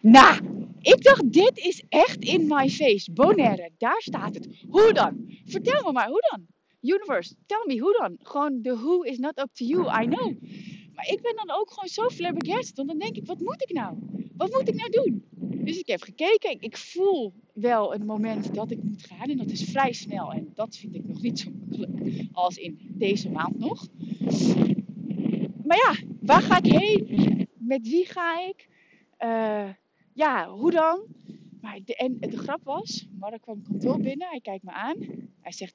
Nou, 0.00 0.40
ik 0.80 1.02
dacht, 1.02 1.32
dit 1.32 1.58
is 1.58 1.82
echt 1.88 2.24
in 2.24 2.46
my 2.46 2.68
face. 2.68 3.12
Bonaire, 3.12 3.70
daar 3.78 4.00
staat 4.00 4.34
het. 4.34 4.48
Hoe 4.68 4.92
dan? 4.92 5.40
Vertel 5.44 5.82
me 5.82 5.92
maar, 5.92 6.08
hoe 6.08 6.28
dan? 6.30 6.46
Universe, 6.80 7.34
tell 7.46 7.64
me, 7.66 7.78
hoe 7.78 7.96
dan? 7.98 8.18
Gewoon, 8.22 8.62
the 8.62 8.76
who 8.76 9.02
is 9.02 9.18
not 9.18 9.38
up 9.38 9.48
to 9.52 9.64
you, 9.64 10.02
I 10.02 10.06
know. 10.06 10.34
Maar 10.94 11.08
ik 11.08 11.22
ben 11.22 11.36
dan 11.36 11.50
ook 11.50 11.70
gewoon 11.70 11.88
zo 11.88 12.08
flabbergasted. 12.08 12.76
Want 12.76 12.88
dan 12.88 12.98
denk 12.98 13.16
ik, 13.16 13.26
wat 13.26 13.40
moet 13.40 13.62
ik 13.62 13.72
nou? 13.72 13.96
Wat 14.36 14.52
moet 14.52 14.68
ik 14.68 14.74
nou 14.74 14.90
doen? 14.90 15.24
Dus 15.64 15.78
ik 15.78 15.86
heb 15.86 16.02
gekeken. 16.02 16.60
Ik 16.60 16.76
voel 16.76 17.34
wel 17.52 17.92
het 17.92 18.04
moment 18.04 18.54
dat 18.54 18.70
ik 18.70 18.82
moet 18.82 19.02
gaan. 19.02 19.28
En 19.28 19.36
dat 19.36 19.50
is 19.50 19.64
vrij 19.64 19.92
snel. 19.92 20.32
En 20.32 20.50
dat 20.54 20.76
vind 20.76 20.94
ik 20.94 21.06
nog 21.06 21.22
niet 21.22 21.38
zo 21.38 21.50
makkelijk 21.50 22.28
als 22.32 22.56
in 22.56 22.78
deze 22.98 23.30
maand 23.30 23.58
nog. 23.58 23.88
Maar 25.64 25.76
ja, 25.76 25.96
waar 26.20 26.42
ga 26.42 26.58
ik 26.62 26.72
heen? 26.72 27.48
Met 27.58 27.88
wie 27.88 28.06
ga 28.06 28.40
ik? 28.40 28.68
Uh, 29.18 29.68
ja, 30.12 30.48
hoe 30.48 30.70
dan? 30.70 31.06
Maar 31.60 31.80
de, 31.84 31.96
en 31.96 32.16
de 32.20 32.38
grap 32.38 32.64
was, 32.64 33.08
Mark 33.18 33.40
kwam 33.40 33.62
kantoor 33.62 34.00
binnen. 34.00 34.28
Hij 34.28 34.40
kijkt 34.40 34.64
me 34.64 34.70
aan. 34.70 34.96
Hij 35.40 35.52
zegt, 35.52 35.74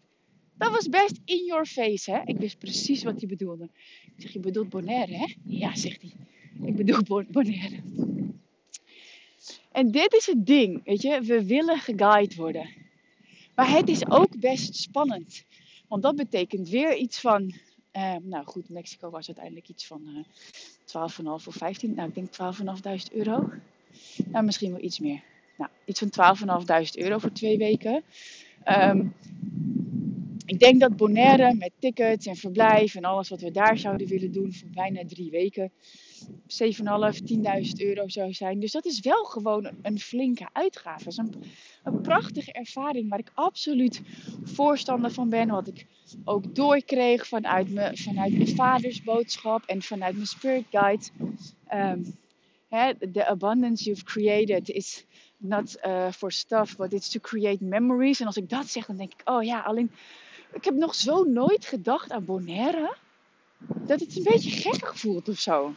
dat 0.57 0.71
was 0.71 0.89
best 0.89 1.19
in 1.25 1.45
your 1.45 1.65
face, 1.65 2.12
hè? 2.12 2.21
Ik 2.25 2.38
wist 2.38 2.57
precies 2.57 3.03
wat 3.03 3.19
hij 3.19 3.27
bedoelde. 3.27 3.69
Ik 4.05 4.13
zeg, 4.17 4.33
je 4.33 4.39
bedoelt 4.39 4.69
Bonaire, 4.69 5.17
hè? 5.17 5.33
Ja, 5.43 5.75
zegt 5.75 6.01
hij. 6.01 6.12
Ik 6.67 6.75
bedoel 6.75 7.24
Bonaire. 7.31 7.79
En 9.71 9.91
dit 9.91 10.13
is 10.13 10.25
het 10.25 10.45
ding, 10.45 10.81
weet 10.83 11.01
je. 11.01 11.21
We 11.21 11.45
willen 11.45 11.79
geguide 11.79 12.35
worden. 12.35 12.69
Maar 13.55 13.69
het 13.69 13.89
is 13.89 14.09
ook 14.09 14.39
best 14.39 14.75
spannend. 14.75 15.43
Want 15.88 16.03
dat 16.03 16.15
betekent 16.15 16.69
weer 16.69 16.95
iets 16.95 17.19
van... 17.19 17.53
Uh, 17.93 18.15
nou 18.21 18.45
goed, 18.45 18.69
Mexico 18.69 19.09
was 19.09 19.27
uiteindelijk 19.27 19.69
iets 19.69 19.88
van 19.88 20.01
uh, 20.07 20.24
12,5 21.41 21.47
of 21.47 21.55
15. 21.55 21.93
Nou, 21.93 22.12
ik 22.13 22.15
denk 22.15 22.55
12.500 23.09 23.15
euro. 23.15 23.50
Nou, 24.25 24.45
misschien 24.45 24.71
wel 24.71 24.83
iets 24.83 25.00
meer. 25.00 25.24
Nou, 25.57 25.69
iets 25.85 26.03
van 26.07 26.38
12.500 26.38 26.91
euro 26.93 27.17
voor 27.17 27.31
twee 27.31 27.57
weken. 27.57 28.03
Um, 28.67 29.13
ik 30.46 30.60
denk 30.60 30.80
dat 30.80 30.96
Bonaire 30.96 31.54
met 31.54 31.72
tickets 31.80 32.25
en 32.25 32.36
verblijf 32.36 32.96
en 32.96 33.04
alles 33.04 33.30
wat 33.30 33.42
we 33.42 33.52
daar 33.52 33.78
zouden 33.78 34.08
willen 34.08 34.32
doen 34.32 34.54
voor 34.54 34.70
bijna 34.70 35.06
drie 35.08 35.32
weken 35.32 35.72
7,5, 36.22 36.28
10.000 36.48 37.72
euro 37.75 38.08
zou 38.08 38.34
zijn. 38.34 38.60
Dus 38.60 38.72
dat 38.72 38.86
is 38.86 39.00
wel 39.00 39.24
gewoon 39.24 39.70
een 39.82 40.00
flinke 40.00 40.48
uitgave. 40.52 41.04
Dat 41.04 41.14
is 41.14 41.18
een, 41.18 41.44
een 41.84 42.02
prachtige 42.02 42.52
ervaring 42.52 43.10
waar 43.10 43.20
ik 43.20 43.32
absoluut 43.34 44.02
voorstander 44.44 45.12
van 45.12 45.30
ben. 45.30 45.48
Wat 45.48 45.68
ik 45.68 45.86
ook 46.24 46.56
doorkreeg 46.56 47.28
vanuit, 47.28 47.70
me, 47.70 47.92
vanuit 47.94 48.34
mijn 48.34 48.56
vaders 48.56 49.04
boodschap 49.04 49.64
en 49.66 49.82
vanuit 49.82 50.16
mijn 50.16 50.28
spirit 50.28 50.66
guide. 50.70 51.04
Um, 51.74 52.18
the 53.14 53.25
abundance 53.28 53.84
you've 53.84 54.04
created 54.04 54.70
is 54.70 55.06
not 55.38 55.75
uh, 55.86 56.12
for 56.12 56.32
stuff, 56.32 56.75
but 56.78 56.94
it's 56.94 57.10
to 57.10 57.20
create 57.20 57.64
memories. 57.64 58.20
En 58.20 58.25
als 58.25 58.38
ik 58.38 58.50
dat 58.50 58.68
zeg, 58.68 58.86
dan 58.86 58.98
denk 58.98 59.12
ik, 59.12 59.22
oh 59.30 59.44
ja, 59.44 59.60
alleen 59.60 59.92
ik 60.55 60.65
heb 60.65 60.74
nog 60.74 60.95
zo 60.95 61.24
nooit 61.24 61.65
gedacht 61.65 62.12
aan 62.12 62.25
Bonaire. 62.25 62.95
Dat 63.57 64.00
het 64.00 64.15
een 64.15 64.24
beetje 64.24 64.51
gekkig 64.51 65.00
voelt 65.00 65.29
of 65.29 65.39
zo. 65.39 65.74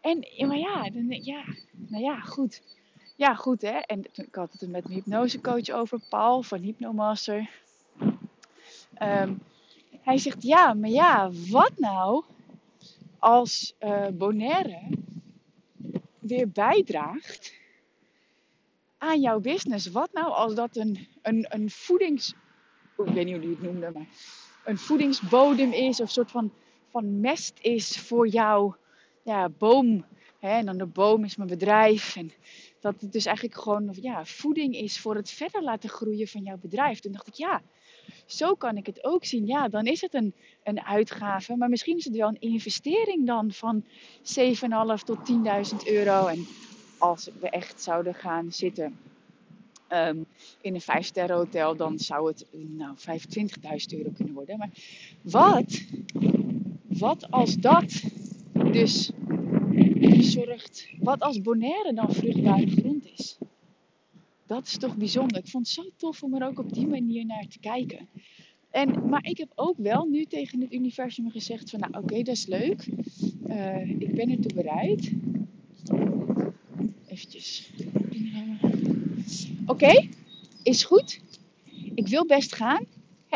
En, 0.00 0.26
maar 0.46 0.58
ja, 0.58 0.90
dan, 0.90 1.08
ja, 1.08 1.44
nou 1.70 2.02
ja, 2.02 2.20
goed. 2.20 2.62
Ja, 3.16 3.34
goed 3.34 3.62
hè. 3.62 3.78
En 3.78 4.04
ik 4.12 4.34
had 4.34 4.52
het 4.52 4.70
met 4.70 4.84
mijn 4.84 4.94
hypnosecoach 4.94 5.70
over, 5.70 6.00
Paul 6.08 6.42
van 6.42 6.60
Hypnomaster. 6.60 7.50
Um, 9.02 9.42
hij 10.00 10.18
zegt, 10.18 10.42
ja, 10.42 10.74
maar 10.74 10.90
ja, 10.90 11.30
wat 11.50 11.72
nou 11.76 12.24
als 13.18 13.74
uh, 13.80 14.06
Bonaire 14.08 14.80
weer 16.18 16.48
bijdraagt 16.48 17.54
aan 18.98 19.20
jouw 19.20 19.40
business? 19.40 19.86
Wat 19.86 20.12
nou 20.12 20.32
als 20.32 20.54
dat 20.54 20.76
een, 20.76 21.08
een, 21.22 21.46
een 21.48 21.70
voedings 21.70 22.34
ik 23.06 23.14
weet 23.14 23.24
niet 23.24 23.34
hoe 23.34 23.42
die 23.42 23.50
het 23.50 23.62
noemde, 23.62 23.90
maar 23.94 24.06
een 24.64 24.78
voedingsbodem 24.78 25.72
is 25.72 26.00
of 26.00 26.06
een 26.06 26.12
soort 26.12 26.30
van, 26.30 26.52
van 26.88 27.20
mest 27.20 27.58
is 27.60 27.98
voor 27.98 28.28
jouw 28.28 28.76
ja, 29.22 29.48
boom. 29.48 30.04
En 30.40 30.66
dan 30.66 30.78
de 30.78 30.86
boom 30.86 31.24
is 31.24 31.36
mijn 31.36 31.48
bedrijf. 31.48 32.16
En 32.16 32.32
dat 32.80 33.00
het 33.00 33.12
dus 33.12 33.24
eigenlijk 33.24 33.56
gewoon 33.60 33.88
ja, 34.00 34.24
voeding 34.24 34.74
is 34.74 34.98
voor 34.98 35.14
het 35.14 35.30
verder 35.30 35.62
laten 35.62 35.88
groeien 35.88 36.28
van 36.28 36.42
jouw 36.42 36.56
bedrijf. 36.56 37.00
Toen 37.00 37.12
dacht 37.12 37.26
ik, 37.26 37.34
ja, 37.34 37.62
zo 38.26 38.54
kan 38.54 38.76
ik 38.76 38.86
het 38.86 39.04
ook 39.04 39.24
zien. 39.24 39.46
Ja, 39.46 39.68
dan 39.68 39.84
is 39.84 40.00
het 40.00 40.14
een, 40.14 40.34
een 40.62 40.82
uitgave, 40.82 41.56
maar 41.56 41.68
misschien 41.68 41.96
is 41.96 42.04
het 42.04 42.16
wel 42.16 42.28
een 42.28 42.40
investering 42.40 43.26
dan 43.26 43.52
van 43.52 43.84
7.500 43.84 45.04
tot 45.04 45.18
10.000 45.72 45.76
euro. 45.84 46.26
En 46.26 46.46
als 46.98 47.30
we 47.40 47.50
echt 47.50 47.82
zouden 47.82 48.14
gaan 48.14 48.52
zitten 48.52 48.98
um, 49.92 50.26
in 50.60 50.74
een 50.74 51.04
5-sterren 51.04 51.36
hotel, 51.36 51.76
dan 51.76 51.98
zou 51.98 52.28
het 52.28 52.46
nou, 52.50 52.96
25.000 52.98 53.98
euro 53.98 54.10
kunnen 54.14 54.34
worden. 54.34 54.58
Maar 54.58 54.70
wat, 55.22 55.84
wat 56.88 57.30
als 57.30 57.54
dat 57.54 58.02
dus 58.72 59.10
zorgt, 60.18 60.88
wat 60.98 61.20
als 61.20 61.40
Bonaire 61.40 61.94
dan 61.94 62.12
vruchtbare 62.12 62.70
grond 62.70 63.06
is? 63.18 63.38
Dat 64.46 64.66
is 64.66 64.78
toch 64.78 64.96
bijzonder. 64.96 65.38
Ik 65.38 65.48
vond 65.48 65.66
het 65.66 65.74
zo 65.74 65.90
tof 65.96 66.22
om 66.22 66.34
er 66.34 66.46
ook 66.46 66.58
op 66.58 66.72
die 66.72 66.86
manier 66.86 67.26
naar 67.26 67.46
te 67.48 67.58
kijken. 67.58 68.08
En, 68.70 69.08
maar 69.08 69.24
ik 69.24 69.38
heb 69.38 69.52
ook 69.54 69.76
wel 69.76 70.04
nu 70.04 70.24
tegen 70.24 70.60
het 70.60 70.72
universum 70.72 71.30
gezegd 71.30 71.70
van 71.70 71.80
nou 71.80 71.92
oké, 71.94 72.16
dat 72.16 72.34
is 72.34 72.46
leuk. 72.46 72.86
Uh, 73.48 73.90
ik 74.00 74.14
ben 74.14 74.30
ertoe 74.30 74.54
bereid. 74.54 75.12
Eventjes. 77.06 77.70
Oké, 79.66 80.08
is 80.62 80.84
goed. 80.84 81.20
Ik 81.94 82.08
wil 82.08 82.26
best 82.26 82.54
gaan. 82.54 82.86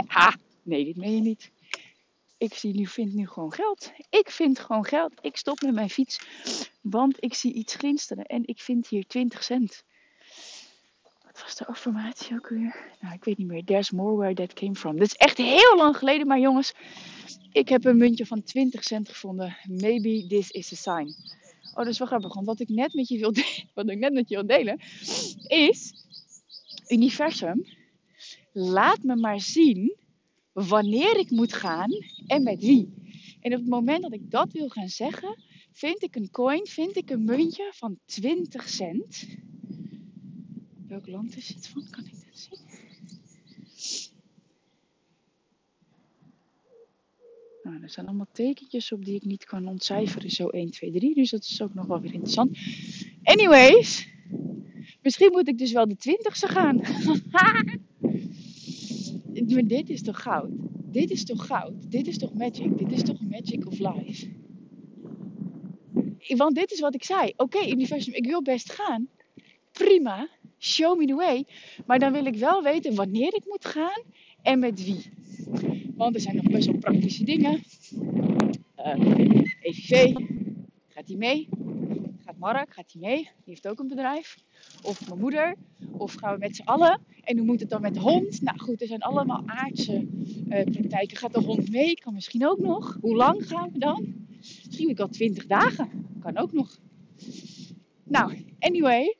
Ha, 0.06 0.36
nee, 0.62 0.84
dit 0.84 0.96
meen 0.96 1.14
je 1.14 1.20
niet. 1.20 1.50
Ik 2.38 2.54
zie 2.54 2.74
nu, 2.74 2.86
vind 2.86 3.14
nu 3.14 3.26
gewoon 3.26 3.52
geld. 3.52 3.92
Ik 4.10 4.30
vind 4.30 4.58
gewoon 4.58 4.84
geld. 4.84 5.12
Ik 5.20 5.36
stop 5.36 5.60
met 5.60 5.74
mijn 5.74 5.90
fiets. 5.90 6.20
Want 6.80 7.16
ik 7.22 7.34
zie 7.34 7.52
iets 7.52 7.74
glinsteren. 7.74 8.24
En 8.24 8.42
ik 8.46 8.60
vind 8.60 8.88
hier 8.88 9.06
20 9.06 9.42
cent. 9.42 9.84
Wat 11.24 11.42
was 11.42 11.56
de 11.56 11.66
affirmatie 11.66 12.36
ook 12.36 12.48
weer? 12.48 12.92
Nou, 13.00 13.14
ik 13.14 13.24
weet 13.24 13.38
niet 13.38 13.46
meer. 13.46 13.64
There's 13.64 13.90
more 13.90 14.16
where 14.16 14.34
that 14.34 14.52
came 14.52 14.74
from. 14.74 14.98
Dit 14.98 15.06
is 15.06 15.14
echt 15.16 15.36
heel 15.36 15.76
lang 15.76 15.96
geleden. 15.96 16.26
Maar 16.26 16.40
jongens, 16.40 16.74
ik 17.52 17.68
heb 17.68 17.84
een 17.84 17.96
muntje 17.96 18.26
van 18.26 18.42
20 18.42 18.82
cent 18.82 19.08
gevonden. 19.08 19.56
Maybe 19.68 20.26
this 20.26 20.50
is 20.50 20.72
a 20.72 20.76
sign. 20.76 21.14
Oh, 21.70 21.76
dat 21.76 21.86
is 21.86 21.98
wel 21.98 22.06
grappig. 22.06 22.34
Want 22.34 22.46
wat 22.46 22.60
ik 22.60 22.68
net 22.68 22.94
met 22.94 23.08
je 23.08 23.18
wil, 23.18 23.32
delen, 23.32 23.68
wat 23.74 23.90
ik 23.90 23.98
net 23.98 24.12
met 24.12 24.28
je 24.28 24.34
wil 24.34 24.46
delen, 24.46 24.80
is 25.46 26.03
universum. 26.88 27.64
Laat 28.52 29.02
me 29.02 29.16
maar 29.16 29.40
zien 29.40 29.96
wanneer 30.52 31.18
ik 31.18 31.30
moet 31.30 31.52
gaan 31.52 31.90
en 32.26 32.42
met 32.42 32.60
wie. 32.60 32.92
En 33.40 33.52
op 33.52 33.58
het 33.58 33.68
moment 33.68 34.02
dat 34.02 34.12
ik 34.12 34.30
dat 34.30 34.52
wil 34.52 34.68
gaan 34.68 34.88
zeggen, 34.88 35.38
vind 35.72 36.02
ik 36.02 36.16
een 36.16 36.30
coin, 36.30 36.66
vind 36.66 36.96
ik 36.96 37.10
een 37.10 37.24
muntje 37.24 37.70
van 37.74 37.98
20 38.04 38.68
cent. 38.68 39.26
Welk 40.86 41.06
land 41.06 41.36
is 41.36 41.48
het 41.48 41.66
van? 41.66 41.86
Kan 41.90 42.04
ik 42.04 42.12
dat 42.12 42.38
zien? 42.38 42.58
Nou, 47.62 47.82
er 47.82 47.90
zijn 47.90 48.06
allemaal 48.06 48.28
tekentjes 48.32 48.92
op 48.92 49.04
die 49.04 49.14
ik 49.14 49.24
niet 49.24 49.44
kan 49.44 49.66
ontcijferen. 49.66 50.30
Zo 50.30 50.48
1, 50.48 50.70
2, 50.70 50.92
3. 50.92 51.14
Dus 51.14 51.30
dat 51.30 51.44
is 51.44 51.62
ook 51.62 51.74
nog 51.74 51.86
wel 51.86 52.00
weer 52.00 52.12
interessant. 52.12 52.58
Anyways. 53.22 54.08
Misschien 55.04 55.32
moet 55.32 55.48
ik 55.48 55.58
dus 55.58 55.72
wel 55.72 55.88
de 55.88 55.96
20ste 55.96 56.50
gaan. 56.50 56.76
maar 57.32 57.76
dit 59.64 59.90
is 59.90 60.02
toch 60.02 60.22
goud? 60.22 60.50
Dit 60.90 61.10
is 61.10 61.24
toch 61.24 61.46
goud? 61.46 61.90
Dit 61.90 62.06
is 62.06 62.18
toch 62.18 62.34
magic? 62.34 62.78
Dit 62.78 62.92
is 62.92 63.02
toch 63.02 63.20
magic 63.20 63.66
of 63.66 63.78
life? 63.78 64.28
Want 66.36 66.54
dit 66.54 66.72
is 66.72 66.80
wat 66.80 66.94
ik 66.94 67.04
zei. 67.04 67.32
Oké, 67.36 67.66
universum, 67.66 68.14
ik 68.14 68.26
wil 68.26 68.42
best 68.42 68.72
gaan. 68.72 69.08
Prima. 69.72 70.28
Show 70.58 70.98
me 70.98 71.06
the 71.06 71.14
way. 71.14 71.44
Maar 71.86 71.98
dan 71.98 72.12
wil 72.12 72.26
ik 72.26 72.36
wel 72.36 72.62
weten 72.62 72.94
wanneer 72.94 73.34
ik 73.34 73.44
moet 73.46 73.64
gaan 73.64 74.02
en 74.42 74.58
met 74.58 74.84
wie. 74.84 75.12
Want 75.94 76.14
er 76.14 76.20
zijn 76.20 76.36
nog 76.36 76.50
best 76.50 76.66
wel 76.66 76.78
praktische 76.78 77.24
dingen. 77.24 77.62
Uh, 78.76 78.86
eh, 78.86 79.44
EVV, 79.60 80.12
gaat 80.88 81.08
hij 81.08 81.16
mee? 81.16 81.48
Gaat 82.24 82.38
Mark, 82.38 82.72
gaat 82.72 82.92
hij 82.92 83.00
mee? 83.00 83.22
Die 83.22 83.32
heeft 83.44 83.68
ook 83.68 83.78
een 83.78 83.88
bedrijf. 83.88 84.36
Of 84.82 85.08
mijn 85.08 85.20
moeder. 85.20 85.54
Of 85.90 86.14
gaan 86.14 86.32
we 86.32 86.38
met 86.38 86.56
z'n 86.56 86.62
allen? 86.62 87.00
En 87.22 87.36
hoe 87.36 87.46
moet 87.46 87.60
het 87.60 87.70
dan 87.70 87.80
met 87.80 87.94
de 87.94 88.00
hond? 88.00 88.42
Nou 88.42 88.58
goed, 88.58 88.80
er 88.80 88.86
zijn 88.86 89.02
allemaal 89.02 89.42
aardse 89.46 90.06
uh, 90.48 90.62
praktijken. 90.64 91.16
Gaat 91.16 91.34
de 91.34 91.40
hond 91.40 91.70
mee? 91.70 91.94
Kan 91.94 92.14
misschien 92.14 92.46
ook 92.46 92.58
nog. 92.58 92.98
Hoe 93.00 93.16
lang 93.16 93.46
gaan 93.48 93.70
we 93.72 93.78
dan? 93.78 94.14
Misschien 94.38 94.88
ik 94.88 95.00
al 95.00 95.08
20 95.08 95.46
dagen. 95.46 96.06
Kan 96.20 96.36
ook 96.36 96.52
nog. 96.52 96.78
Nou, 98.04 98.44
anyway. 98.58 99.16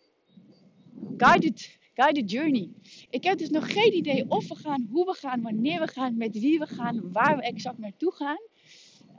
Guided, 1.17 1.79
guided 1.95 2.31
journey. 2.31 2.71
Ik 3.11 3.25
heb 3.25 3.39
dus 3.39 3.51
nog 3.51 3.73
geen 3.73 3.97
idee 3.97 4.25
of 4.29 4.49
we 4.49 4.55
gaan, 4.55 4.89
hoe 4.91 5.05
we 5.05 5.13
gaan, 5.13 5.43
wanneer 5.43 5.81
we 5.81 5.87
gaan, 5.87 6.17
met 6.17 6.39
wie 6.39 6.59
we 6.59 6.67
gaan, 6.67 7.13
waar 7.13 7.37
we 7.37 7.43
exact 7.43 7.79
naartoe 7.79 8.13
gaan. 8.13 8.41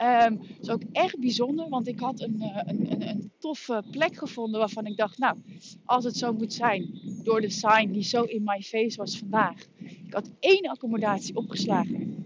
Um, 0.02 0.42
is 0.62 0.70
ook 0.70 0.82
echt 0.92 1.20
bijzonder, 1.20 1.70
want 1.70 1.88
ik 1.88 2.00
had 2.00 2.22
een, 2.22 2.36
uh, 2.40 2.60
een, 2.66 2.92
een, 2.92 3.10
een, 3.10 3.32
toffe 3.40 3.84
plek 3.92 4.16
gevonden 4.16 4.60
waarvan 4.60 4.86
ik 4.86 4.98
dacht, 4.98 5.18
nou, 5.18 5.38
als 5.86 6.04
het 6.04 6.18
zo 6.18 6.34
moet 6.34 6.54
zijn, 6.54 7.00
door 7.24 7.42
de 7.42 7.50
sign 7.50 7.92
die 7.92 8.04
zo 8.04 8.24
in 8.24 8.44
my 8.44 8.62
face 8.62 8.98
was 8.98 9.18
vandaag. 9.18 9.66
Ik 9.78 10.14
had 10.14 10.32
één 10.40 10.70
accommodatie 10.70 11.36
opgeslagen. 11.36 12.26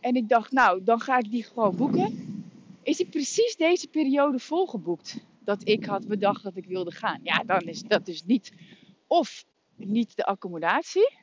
En 0.00 0.16
ik 0.16 0.28
dacht, 0.28 0.52
nou, 0.52 0.84
dan 0.84 1.00
ga 1.00 1.18
ik 1.18 1.30
die 1.30 1.44
gewoon 1.44 1.76
boeken. 1.76 2.26
Is 2.82 2.96
die 2.96 3.08
precies 3.08 3.56
deze 3.56 3.88
periode 3.88 4.38
volgeboekt 4.38 5.18
dat 5.44 5.68
ik 5.68 5.84
had 5.84 6.06
bedacht 6.06 6.42
dat 6.42 6.56
ik 6.56 6.66
wilde 6.66 6.92
gaan? 6.92 7.20
Ja, 7.22 7.42
dan 7.46 7.60
is 7.60 7.82
dat 7.82 8.06
dus 8.06 8.24
niet 8.24 8.52
of 9.06 9.44
niet 9.76 10.16
de 10.16 10.24
accommodatie 10.24 11.14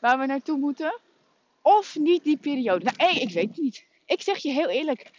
waar 0.00 0.18
we 0.18 0.26
naartoe 0.26 0.58
moeten, 0.58 1.00
of 1.64 1.96
niet 1.98 2.24
die 2.24 2.36
periode. 2.36 2.84
Nou, 2.84 3.18
ik 3.20 3.30
weet 3.30 3.48
het 3.48 3.58
niet. 3.58 3.84
Ik 4.06 4.20
zeg 4.20 4.38
je 4.38 4.50
heel 4.50 4.68
eerlijk, 4.68 5.10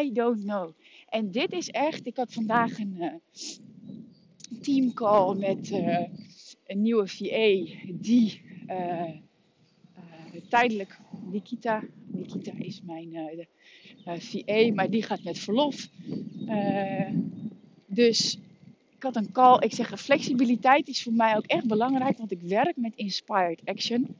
I 0.00 0.12
don't 0.12 0.40
know. 0.42 0.70
En 1.08 1.30
dit 1.30 1.52
is 1.52 1.68
echt, 1.68 2.06
ik 2.06 2.16
had 2.16 2.32
vandaag 2.32 2.78
een 2.78 2.96
uh, 2.98 3.12
teamcall 4.60 5.34
met 5.34 5.70
uh, 5.70 6.00
een 6.66 6.82
nieuwe 6.82 7.06
VA 7.06 7.74
die 7.92 8.42
uh, 8.68 9.10
tijdelijk 10.48 10.98
Nikita, 11.30 11.84
Nikita 12.06 12.52
is 12.58 12.82
mijn 12.82 13.46
VA, 14.04 14.72
maar 14.74 14.90
die 14.90 15.02
gaat 15.02 15.22
met 15.22 15.38
verlof. 15.38 15.88
dus 17.86 18.38
ik 18.96 19.02
had 19.02 19.16
een 19.16 19.32
call. 19.32 19.58
Ik 19.60 19.72
zeg, 19.72 20.00
flexibiliteit 20.00 20.88
is 20.88 21.02
voor 21.02 21.12
mij 21.12 21.36
ook 21.36 21.46
echt 21.46 21.66
belangrijk, 21.66 22.18
want 22.18 22.30
ik 22.32 22.40
werk 22.40 22.76
met 22.76 22.92
inspired 22.96 23.60
action. 23.64 24.16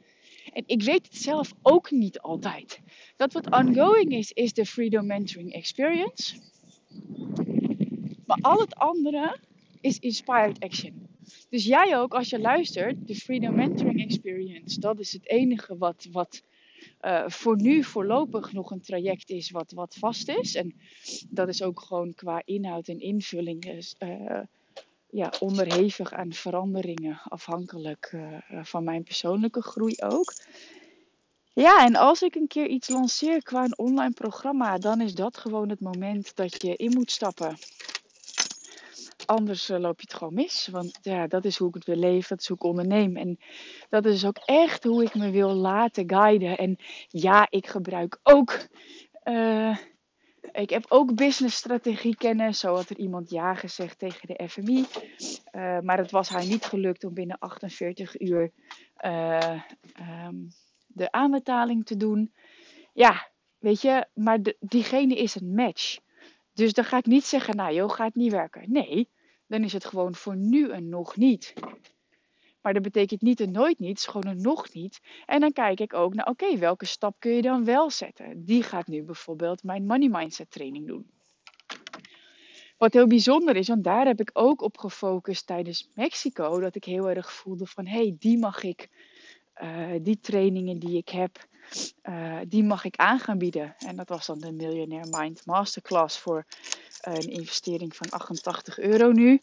En 0.59 0.65
ik 0.67 0.83
weet 0.83 1.07
het 1.07 1.17
zelf 1.17 1.55
ook 1.63 1.91
niet 1.91 2.21
altijd. 2.21 2.81
Dat 3.17 3.33
wat 3.33 3.51
ongoing 3.51 4.13
is, 4.13 4.33
is 4.33 4.53
de 4.53 4.67
Freedom 4.67 5.07
Mentoring 5.07 5.53
Experience. 5.53 6.37
Maar 8.27 8.39
al 8.41 8.61
het 8.61 8.75
andere 8.75 9.39
is 9.81 9.99
inspired 9.99 10.61
action. 10.61 11.09
Dus 11.49 11.65
jij 11.65 11.99
ook, 11.99 12.15
als 12.15 12.31
je 12.31 12.39
luistert, 12.39 13.07
de 13.07 13.15
Freedom 13.15 13.55
Mentoring 13.55 14.01
Experience, 14.01 14.81
dat 14.81 15.01
is 15.01 15.13
het 15.13 15.29
enige 15.29 15.77
wat, 15.77 16.09
wat 16.13 16.43
uh, 17.01 17.29
voor 17.29 17.57
nu 17.57 17.85
voorlopig 17.85 18.53
nog 18.53 18.71
een 18.71 18.81
traject 18.81 19.31
is 19.31 19.51
wat, 19.51 19.73
wat 19.73 19.95
vast 19.95 20.29
is. 20.29 20.55
En 20.55 20.75
dat 21.29 21.49
is 21.49 21.63
ook 21.63 21.81
gewoon 21.81 22.15
qua 22.15 22.43
inhoud 22.45 22.89
en 22.89 23.01
invulling 23.01 23.85
uh, 23.99 24.41
ja, 25.11 25.33
onderhevig 25.41 26.13
aan 26.13 26.33
veranderingen, 26.33 27.21
afhankelijk 27.25 28.13
uh, 28.15 28.39
van 28.63 28.85
mijn 28.85 29.03
persoonlijke 29.03 29.63
groei 29.63 29.95
ook. 29.99 30.33
Ja, 31.53 31.85
en 31.85 31.97
als 31.97 32.23
ik 32.23 32.35
een 32.35 32.47
keer 32.47 32.67
iets 32.67 32.89
lanceer 32.89 33.43
qua 33.43 33.65
een 33.65 33.79
online 33.79 34.13
programma, 34.13 34.79
dan 34.79 35.01
is 35.01 35.15
dat 35.15 35.37
gewoon 35.37 35.69
het 35.69 35.81
moment 35.81 36.37
dat 36.37 36.63
je 36.63 36.77
in 36.77 36.93
moet 36.95 37.11
stappen. 37.11 37.57
Anders 39.27 39.71
uh, 39.71 39.79
loop 39.79 40.01
je 40.01 40.07
het 40.09 40.17
gewoon 40.17 40.35
mis. 40.35 40.69
Want 40.73 40.99
ja, 41.03 41.27
dat 41.27 41.45
is 41.45 41.57
hoe 41.57 41.69
ik 41.69 41.75
het 41.75 41.85
wil 41.85 41.97
leven, 41.97 42.29
dat 42.29 42.41
is 42.41 42.49
hoe 42.49 42.57
ik 42.57 42.63
onderneem. 42.63 43.17
En 43.17 43.39
dat 43.89 44.05
is 44.05 44.25
ook 44.25 44.39
echt 44.45 44.85
hoe 44.85 45.03
ik 45.03 45.15
me 45.15 45.31
wil 45.31 45.55
laten 45.55 46.11
guiden. 46.11 46.59
En 46.59 46.77
ja, 47.09 47.47
ik 47.51 47.67
gebruik 47.67 48.19
ook 48.23 48.67
ik 50.53 50.71
heb 50.71 50.85
ook 50.89 51.15
businessstrategie 51.15 52.17
kennis. 52.17 52.59
Zo 52.59 52.75
had 52.75 52.91
er 52.91 52.99
iemand 52.99 53.31
ja 53.31 53.55
gezegd 53.55 53.99
tegen 53.99 54.29
de 54.29 54.49
FMI. 54.49 54.85
Eh, 55.45 55.79
maar 55.81 55.99
het 55.99 56.11
was 56.11 56.29
haar 56.29 56.47
niet 56.47 56.65
gelukt 56.65 57.05
om 57.05 57.15
binnen 57.15 57.39
48 57.39 58.21
uur 58.21 58.53
uh, 59.05 59.61
um, 60.27 60.49
de 60.87 61.13
aanbetaling 61.13 61.87
te 61.87 61.97
doen. 61.97 62.33
Ja, 62.93 63.31
weet 63.59 63.83
je, 63.83 64.07
maar 64.15 64.39
diegene 64.61 65.15
is 65.15 65.35
een 65.35 65.55
match. 65.55 65.99
Dus 66.53 66.73
dan 66.73 66.85
ga 66.85 66.97
ik 66.97 67.07
niet 67.07 67.25
zeggen, 67.25 67.57
nou 67.57 67.75
joh, 67.75 67.91
gaat 67.91 68.15
niet 68.15 68.33
werken. 68.33 68.73
Nee, 68.73 69.11
dan 69.47 69.63
is 69.65 69.73
het 69.73 69.85
gewoon 69.85 70.15
voor 70.15 70.37
nu 70.37 70.71
en 70.71 70.89
nog 70.89 71.17
niet. 71.17 71.55
Maar 72.69 72.83
dat 72.83 72.93
betekent 72.93 73.23
niet 73.23 73.41
en 73.41 73.51
nooit 73.51 73.79
niet, 73.79 74.01
gewoon 74.01 74.27
een 74.27 74.41
nog 74.41 74.73
niet. 74.73 75.01
En 75.27 75.41
dan 75.41 75.53
kijk 75.53 75.81
ik 75.81 75.95
ook 75.95 76.15
naar, 76.15 76.27
oké, 76.27 76.59
welke 76.59 76.85
stap 76.85 77.17
kun 77.19 77.33
je 77.33 77.43
dan 77.43 77.65
wel 77.65 77.91
zetten? 77.91 78.45
Die 78.45 78.63
gaat 78.63 78.87
nu 78.87 79.03
bijvoorbeeld 79.03 79.63
mijn 79.63 79.87
money 79.87 80.09
mindset 80.09 80.51
training 80.51 80.87
doen. 80.87 81.11
Wat 82.77 82.93
heel 82.93 83.07
bijzonder 83.07 83.57
is, 83.57 83.69
want 83.69 83.85
daar 83.85 84.07
heb 84.07 84.21
ik 84.21 84.31
ook 84.33 84.63
op 84.63 84.79
gefocust 84.79 85.47
tijdens 85.47 85.89
Mexico, 85.95 86.61
dat 86.61 86.75
ik 86.75 86.85
heel 86.85 87.09
erg 87.09 87.33
voelde 87.33 87.67
van, 87.67 87.87
hé, 87.87 87.99
hey, 87.99 88.17
die 88.19 88.39
mag 88.39 88.63
ik, 88.63 88.89
uh, 89.63 89.91
die 90.03 90.21
trainingen 90.21 90.79
die 90.79 90.97
ik 90.97 91.09
heb, 91.09 91.47
uh, 92.03 92.39
die 92.49 92.65
mag 92.65 92.85
ik 92.85 92.97
aan 92.97 93.19
gaan 93.19 93.39
bieden. 93.39 93.75
En 93.79 93.97
dat 93.97 94.09
was 94.09 94.27
dan 94.27 94.39
de 94.39 94.53
Millionaire 94.53 95.19
Mind 95.19 95.47
Masterclass 95.47 96.19
voor 96.19 96.47
uh, 97.09 97.15
een 97.15 97.31
investering 97.31 97.97
van 97.97 98.09
88 98.11 98.79
euro 98.79 99.13
nu. 99.13 99.41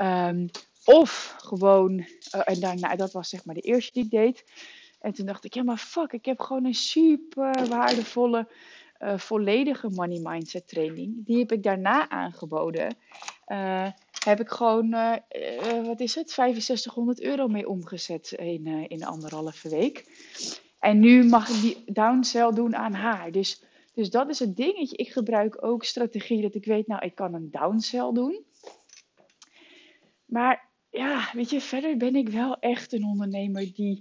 Um, 0.00 0.50
of 0.86 1.34
gewoon, 1.38 1.98
uh, 1.98 2.40
en 2.44 2.60
daarna, 2.60 2.96
dat 2.96 3.12
was 3.12 3.28
zeg 3.28 3.44
maar 3.44 3.54
de 3.54 3.60
eerste 3.60 3.92
die 3.92 4.04
ik 4.04 4.10
deed. 4.10 4.44
En 5.00 5.12
toen 5.12 5.26
dacht 5.26 5.44
ik, 5.44 5.54
ja 5.54 5.62
maar 5.62 5.76
fuck, 5.76 6.12
ik 6.12 6.24
heb 6.24 6.40
gewoon 6.40 6.64
een 6.64 6.74
super 6.74 7.68
waardevolle 7.68 8.48
uh, 9.02 9.18
volledige 9.18 9.88
money 9.88 10.20
mindset 10.22 10.68
training. 10.68 11.26
Die 11.26 11.38
heb 11.38 11.52
ik 11.52 11.62
daarna 11.62 12.08
aangeboden. 12.08 12.96
Uh, 13.48 13.86
heb 14.24 14.40
ik 14.40 14.48
gewoon, 14.48 14.90
wat 15.84 16.00
is 16.00 16.14
het, 16.14 16.30
6500 16.30 17.20
euro 17.20 17.48
mee 17.48 17.68
omgezet 17.68 18.32
in, 18.32 18.66
in 18.88 19.04
anderhalve 19.04 19.68
week. 19.68 20.04
En 20.78 21.00
nu 21.00 21.24
mag 21.24 21.48
ik 21.48 21.60
die 21.60 21.82
downsell 21.92 22.52
doen 22.52 22.76
aan 22.76 22.92
haar. 22.92 23.30
Dus, 23.30 23.62
dus 23.94 24.10
dat 24.10 24.28
is 24.28 24.38
het 24.38 24.56
dingetje. 24.56 24.96
Ik 24.96 25.08
gebruik 25.08 25.64
ook 25.64 25.84
strategie 25.84 26.42
dat 26.42 26.54
ik 26.54 26.64
weet, 26.64 26.86
nou, 26.86 27.04
ik 27.04 27.14
kan 27.14 27.34
een 27.34 27.50
downsell 27.50 28.12
doen. 28.12 28.44
Maar 30.24 30.65
ja, 30.96 31.30
weet 31.32 31.50
je, 31.50 31.60
verder 31.60 31.96
ben 31.96 32.16
ik 32.16 32.28
wel 32.28 32.58
echt 32.58 32.92
een 32.92 33.04
ondernemer 33.04 33.72
die 33.74 33.98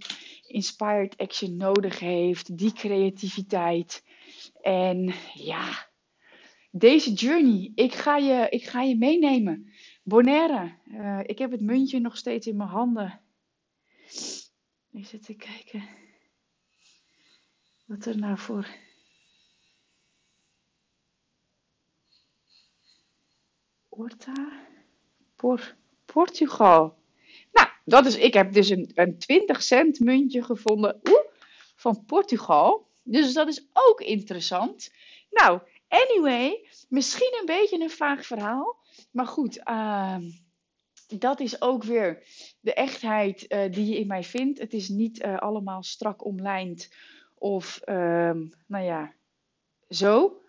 inspired 0.48 1.18
action 1.18 1.58
nodig 1.58 2.00
heeft, 2.00 2.58
die 2.58 2.74
creativiteit. 2.74 4.04
En 4.62 5.14
ja, 5.34 5.90
deze 6.72 7.14
journey, 7.14 7.72
ik 7.76 7.94
ga 7.94 8.18
je, 8.18 8.48
ik 8.50 8.64
ga 8.64 8.82
je 8.82 8.98
meenemen. 8.98 9.74
Bonaire, 10.04 10.78
uh, 10.88 11.20
ik 11.24 11.38
heb 11.38 11.52
het 11.52 11.62
muntje 11.62 12.00
nog 12.00 12.18
steeds 12.18 12.48
in 12.48 12.58
mijn 12.58 12.70
handen. 12.70 13.22
Ik 14.92 15.06
zit 15.06 15.26
te 15.26 15.36
kijken 15.36 15.88
wat 17.86 18.06
er 18.06 18.18
nou 18.18 18.38
voor. 18.38 18.68
Orta? 23.90 24.68
Por. 25.36 25.76
Portugal. 26.16 26.98
Nou, 27.52 27.68
dat 27.86 28.06
is, 28.06 28.18
ik 28.18 28.34
heb 28.34 28.54
dus 28.54 28.70
een, 28.70 28.92
een 28.94 29.18
20 29.18 29.64
cent 29.64 30.00
muntje 30.00 30.44
gevonden 30.44 31.02
oeh, 31.10 31.26
van 31.76 32.06
Portugal. 32.06 32.88
Dus 33.04 33.34
dat 33.34 33.48
is 33.48 33.68
ook 33.74 34.02
interessant. 34.02 34.92
Nou, 35.30 35.60
anyway, 35.88 36.68
misschien 36.90 37.38
een 37.40 37.46
beetje 37.46 37.82
een 37.82 37.90
vaag 37.90 38.26
verhaal. 38.26 38.78
Maar 39.12 39.28
goed, 39.28 39.58
uh, 39.70 40.18
dat 41.08 41.40
is 41.40 41.62
ook 41.62 41.84
weer 41.84 42.24
de 42.60 42.74
echtheid 42.74 43.46
uh, 43.48 43.72
die 43.72 43.86
je 43.86 44.00
in 44.00 44.08
mij 44.08 44.24
vindt. 44.24 44.60
Het 44.60 44.74
is 44.74 44.90
niet 44.90 45.24
uh, 45.24 45.38
allemaal 45.38 45.84
strak 45.84 46.26
omlijnd 46.26 46.94
of, 47.34 47.82
uh, 47.86 47.96
nou 48.68 48.84
ja, 48.84 49.14
zo. 49.90 50.42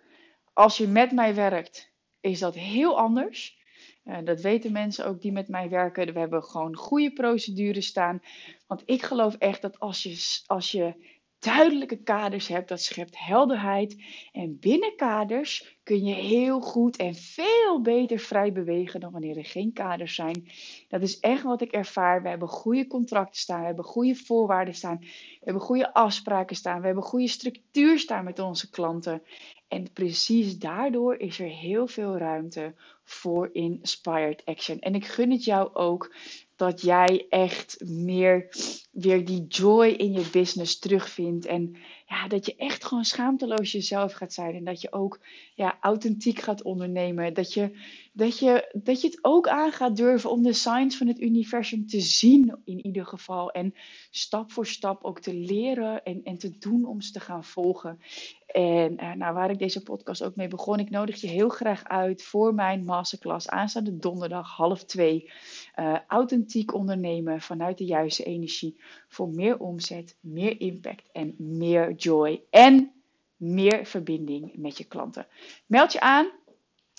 Als 0.52 0.76
je 0.76 0.86
met 0.86 1.12
mij 1.12 1.34
werkt, 1.34 1.92
is 2.20 2.38
dat 2.38 2.54
heel 2.54 2.98
anders. 2.98 3.55
Uh, 4.06 4.18
dat 4.24 4.40
weten 4.40 4.72
mensen 4.72 5.06
ook 5.06 5.20
die 5.20 5.32
met 5.32 5.48
mij 5.48 5.68
werken. 5.68 6.12
We 6.12 6.18
hebben 6.18 6.44
gewoon 6.44 6.76
goede 6.76 7.12
procedures 7.12 7.86
staan. 7.86 8.20
Want 8.66 8.82
ik 8.84 9.02
geloof 9.02 9.34
echt 9.34 9.62
dat 9.62 9.78
als 9.78 10.02
je, 10.02 10.42
als 10.46 10.70
je 10.70 11.14
duidelijke 11.38 12.02
kaders 12.02 12.48
hebt, 12.48 12.68
dat 12.68 12.82
schept 12.82 13.18
helderheid. 13.18 14.02
En 14.32 14.58
binnen 14.60 14.96
kaders 14.96 15.75
kun 15.86 16.04
je 16.04 16.14
heel 16.14 16.60
goed 16.60 16.96
en 16.96 17.14
veel 17.14 17.80
beter 17.82 18.18
vrij 18.18 18.52
bewegen 18.52 19.00
dan 19.00 19.12
wanneer 19.12 19.36
er 19.36 19.44
geen 19.44 19.72
kaders 19.72 20.14
zijn. 20.14 20.48
Dat 20.88 21.02
is 21.02 21.20
echt 21.20 21.42
wat 21.42 21.60
ik 21.60 21.72
ervaar. 21.72 22.22
We 22.22 22.28
hebben 22.28 22.48
goede 22.48 22.86
contracten 22.86 23.40
staan, 23.40 23.60
we 23.60 23.66
hebben 23.66 23.84
goede 23.84 24.14
voorwaarden 24.14 24.74
staan, 24.74 24.98
we 25.00 25.40
hebben 25.40 25.62
goede 25.62 25.94
afspraken 25.94 26.56
staan, 26.56 26.80
we 26.80 26.86
hebben 26.86 27.04
goede 27.04 27.28
structuur 27.28 27.98
staan 27.98 28.24
met 28.24 28.38
onze 28.38 28.70
klanten. 28.70 29.22
En 29.68 29.92
precies 29.92 30.58
daardoor 30.58 31.16
is 31.16 31.38
er 31.38 31.48
heel 31.48 31.86
veel 31.86 32.16
ruimte 32.16 32.74
voor 33.04 33.50
inspired 33.52 34.42
action. 34.44 34.78
En 34.78 34.94
ik 34.94 35.06
gun 35.06 35.30
het 35.30 35.44
jou 35.44 35.74
ook 35.74 36.14
dat 36.56 36.82
jij 36.82 37.26
echt 37.28 37.84
meer 37.84 38.48
weer 38.90 39.24
die 39.24 39.46
joy 39.46 39.86
in 39.86 40.12
je 40.12 40.28
business 40.32 40.78
terugvindt. 40.78 41.46
En 41.46 41.76
ja, 42.08 42.28
dat 42.28 42.46
je 42.46 42.56
echt 42.56 42.84
gewoon 42.84 43.04
schaamteloos 43.04 43.72
jezelf 43.72 44.12
gaat 44.12 44.32
zijn. 44.32 44.54
En 44.54 44.64
dat 44.64 44.80
je 44.80 44.92
ook 44.92 45.20
ja, 45.54 45.78
authentiek 45.80 46.38
gaat 46.38 46.62
ondernemen. 46.62 47.34
Dat 47.34 47.52
je, 47.52 47.78
dat, 48.12 48.38
je, 48.38 48.70
dat 48.82 49.00
je 49.00 49.08
het 49.08 49.18
ook 49.22 49.48
aan 49.48 49.72
gaat 49.72 49.96
durven 49.96 50.30
om 50.30 50.42
de 50.42 50.52
signs 50.52 50.96
van 50.96 51.06
het 51.06 51.20
universum 51.20 51.86
te 51.86 52.00
zien 52.00 52.58
in 52.64 52.86
ieder 52.86 53.06
geval. 53.06 53.50
En 53.50 53.74
stap 54.10 54.52
voor 54.52 54.66
stap 54.66 55.04
ook 55.04 55.20
te 55.20 55.34
leren 55.34 56.04
en, 56.04 56.20
en 56.24 56.38
te 56.38 56.58
doen 56.58 56.84
om 56.84 57.00
ze 57.00 57.12
te 57.12 57.20
gaan 57.20 57.44
volgen. 57.44 58.00
En 58.56 58.92
uh, 59.04 59.12
nou, 59.12 59.34
waar 59.34 59.50
ik 59.50 59.58
deze 59.58 59.82
podcast 59.82 60.22
ook 60.22 60.36
mee 60.36 60.48
begon, 60.48 60.78
ik 60.78 60.90
nodig 60.90 61.20
je 61.20 61.26
heel 61.26 61.48
graag 61.48 61.84
uit 61.84 62.22
voor 62.22 62.54
mijn 62.54 62.84
masterclass 62.84 63.48
aanstaande 63.48 63.96
donderdag 63.98 64.56
half 64.56 64.84
twee. 64.84 65.30
Uh, 65.78 65.98
authentiek 66.06 66.74
ondernemen 66.74 67.40
vanuit 67.40 67.78
de 67.78 67.84
juiste 67.84 68.24
energie 68.24 68.80
voor 69.08 69.28
meer 69.28 69.58
omzet, 69.58 70.16
meer 70.20 70.60
impact 70.60 71.08
en 71.12 71.34
meer 71.38 71.92
joy 71.94 72.42
en 72.50 72.92
meer 73.36 73.86
verbinding 73.86 74.52
met 74.54 74.78
je 74.78 74.84
klanten. 74.84 75.26
Meld 75.66 75.92
je 75.92 76.00
aan 76.00 76.30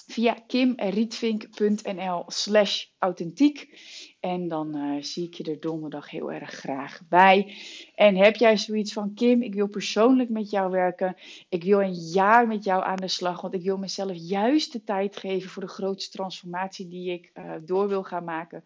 via 0.07 0.37
kimrietvink.nl 0.47 2.23
slash 2.27 2.85
authentiek. 2.99 3.79
En 4.19 4.47
dan 4.47 4.77
uh, 4.77 5.03
zie 5.03 5.25
ik 5.25 5.33
je 5.33 5.43
er 5.43 5.59
donderdag 5.59 6.09
heel 6.09 6.31
erg 6.31 6.49
graag 6.49 7.01
bij. 7.09 7.55
En 7.95 8.15
heb 8.15 8.35
jij 8.35 8.57
zoiets 8.57 8.93
van 8.93 9.13
Kim, 9.13 9.41
ik 9.41 9.53
wil 9.53 9.67
persoonlijk 9.67 10.29
met 10.29 10.49
jou 10.49 10.71
werken. 10.71 11.15
Ik 11.49 11.63
wil 11.63 11.81
een 11.81 11.93
jaar 11.93 12.47
met 12.47 12.63
jou 12.63 12.83
aan 12.83 12.95
de 12.95 13.07
slag. 13.07 13.41
Want 13.41 13.53
ik 13.53 13.63
wil 13.63 13.77
mezelf 13.77 14.15
juist 14.15 14.71
de 14.71 14.83
tijd 14.83 15.17
geven 15.17 15.49
voor 15.49 15.63
de 15.63 15.69
grootste 15.69 16.17
transformatie 16.17 16.87
die 16.87 17.11
ik 17.11 17.31
uh, 17.33 17.51
door 17.65 17.87
wil 17.87 18.03
gaan 18.03 18.23
maken. 18.23 18.63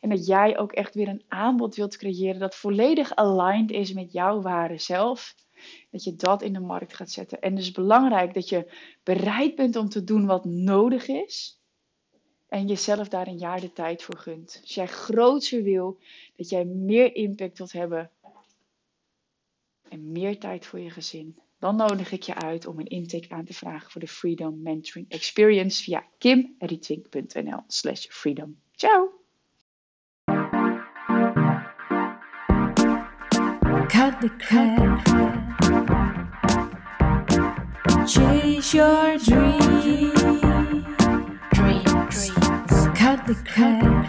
En 0.00 0.08
dat 0.08 0.26
jij 0.26 0.58
ook 0.58 0.72
echt 0.72 0.94
weer 0.94 1.08
een 1.08 1.24
aanbod 1.28 1.74
wilt 1.74 1.96
creëren 1.96 2.40
dat 2.40 2.56
volledig 2.56 3.14
aligned 3.14 3.70
is 3.70 3.92
met 3.92 4.12
jouw 4.12 4.40
ware 4.40 4.78
zelf 4.78 5.34
dat 5.90 6.04
je 6.04 6.14
dat 6.14 6.42
in 6.42 6.52
de 6.52 6.60
markt 6.60 6.94
gaat 6.94 7.10
zetten. 7.10 7.40
En 7.40 7.56
is 7.56 7.72
belangrijk 7.72 8.34
dat 8.34 8.48
je 8.48 8.72
bereid 9.02 9.54
bent 9.54 9.76
om 9.76 9.88
te 9.88 10.04
doen 10.04 10.26
wat 10.26 10.44
nodig 10.44 11.08
is. 11.08 11.60
En 12.48 12.66
jezelf 12.66 13.08
daar 13.08 13.26
een 13.26 13.38
jaar 13.38 13.60
de 13.60 13.72
tijd 13.72 14.02
voor 14.02 14.16
gunt. 14.16 14.58
Als 14.60 14.74
jij 14.74 14.86
groter 14.86 15.62
wil, 15.62 15.98
dat 16.36 16.48
jij 16.48 16.64
meer 16.64 17.14
impact 17.14 17.58
wilt 17.58 17.72
hebben. 17.72 18.10
En 19.88 20.12
meer 20.12 20.38
tijd 20.38 20.66
voor 20.66 20.80
je 20.80 20.90
gezin. 20.90 21.38
Dan 21.58 21.76
nodig 21.76 22.12
ik 22.12 22.22
je 22.22 22.34
uit 22.34 22.66
om 22.66 22.78
een 22.78 22.86
intake 22.86 23.28
aan 23.28 23.44
te 23.44 23.54
vragen 23.54 23.90
voor 23.90 24.00
de 24.00 24.08
Freedom 24.08 24.62
Mentoring 24.62 25.10
Experience 25.10 25.82
via 25.82 26.06
kimrietwink.nl 26.18 27.62
slash 27.66 28.06
freedom. 28.06 28.60
Ciao! 28.74 29.18
Your 38.74 39.18
dreams. 39.18 40.12
Dreams. 41.54 42.30
Cut 42.94 43.26
the 43.26 43.36
crap. 43.44 43.99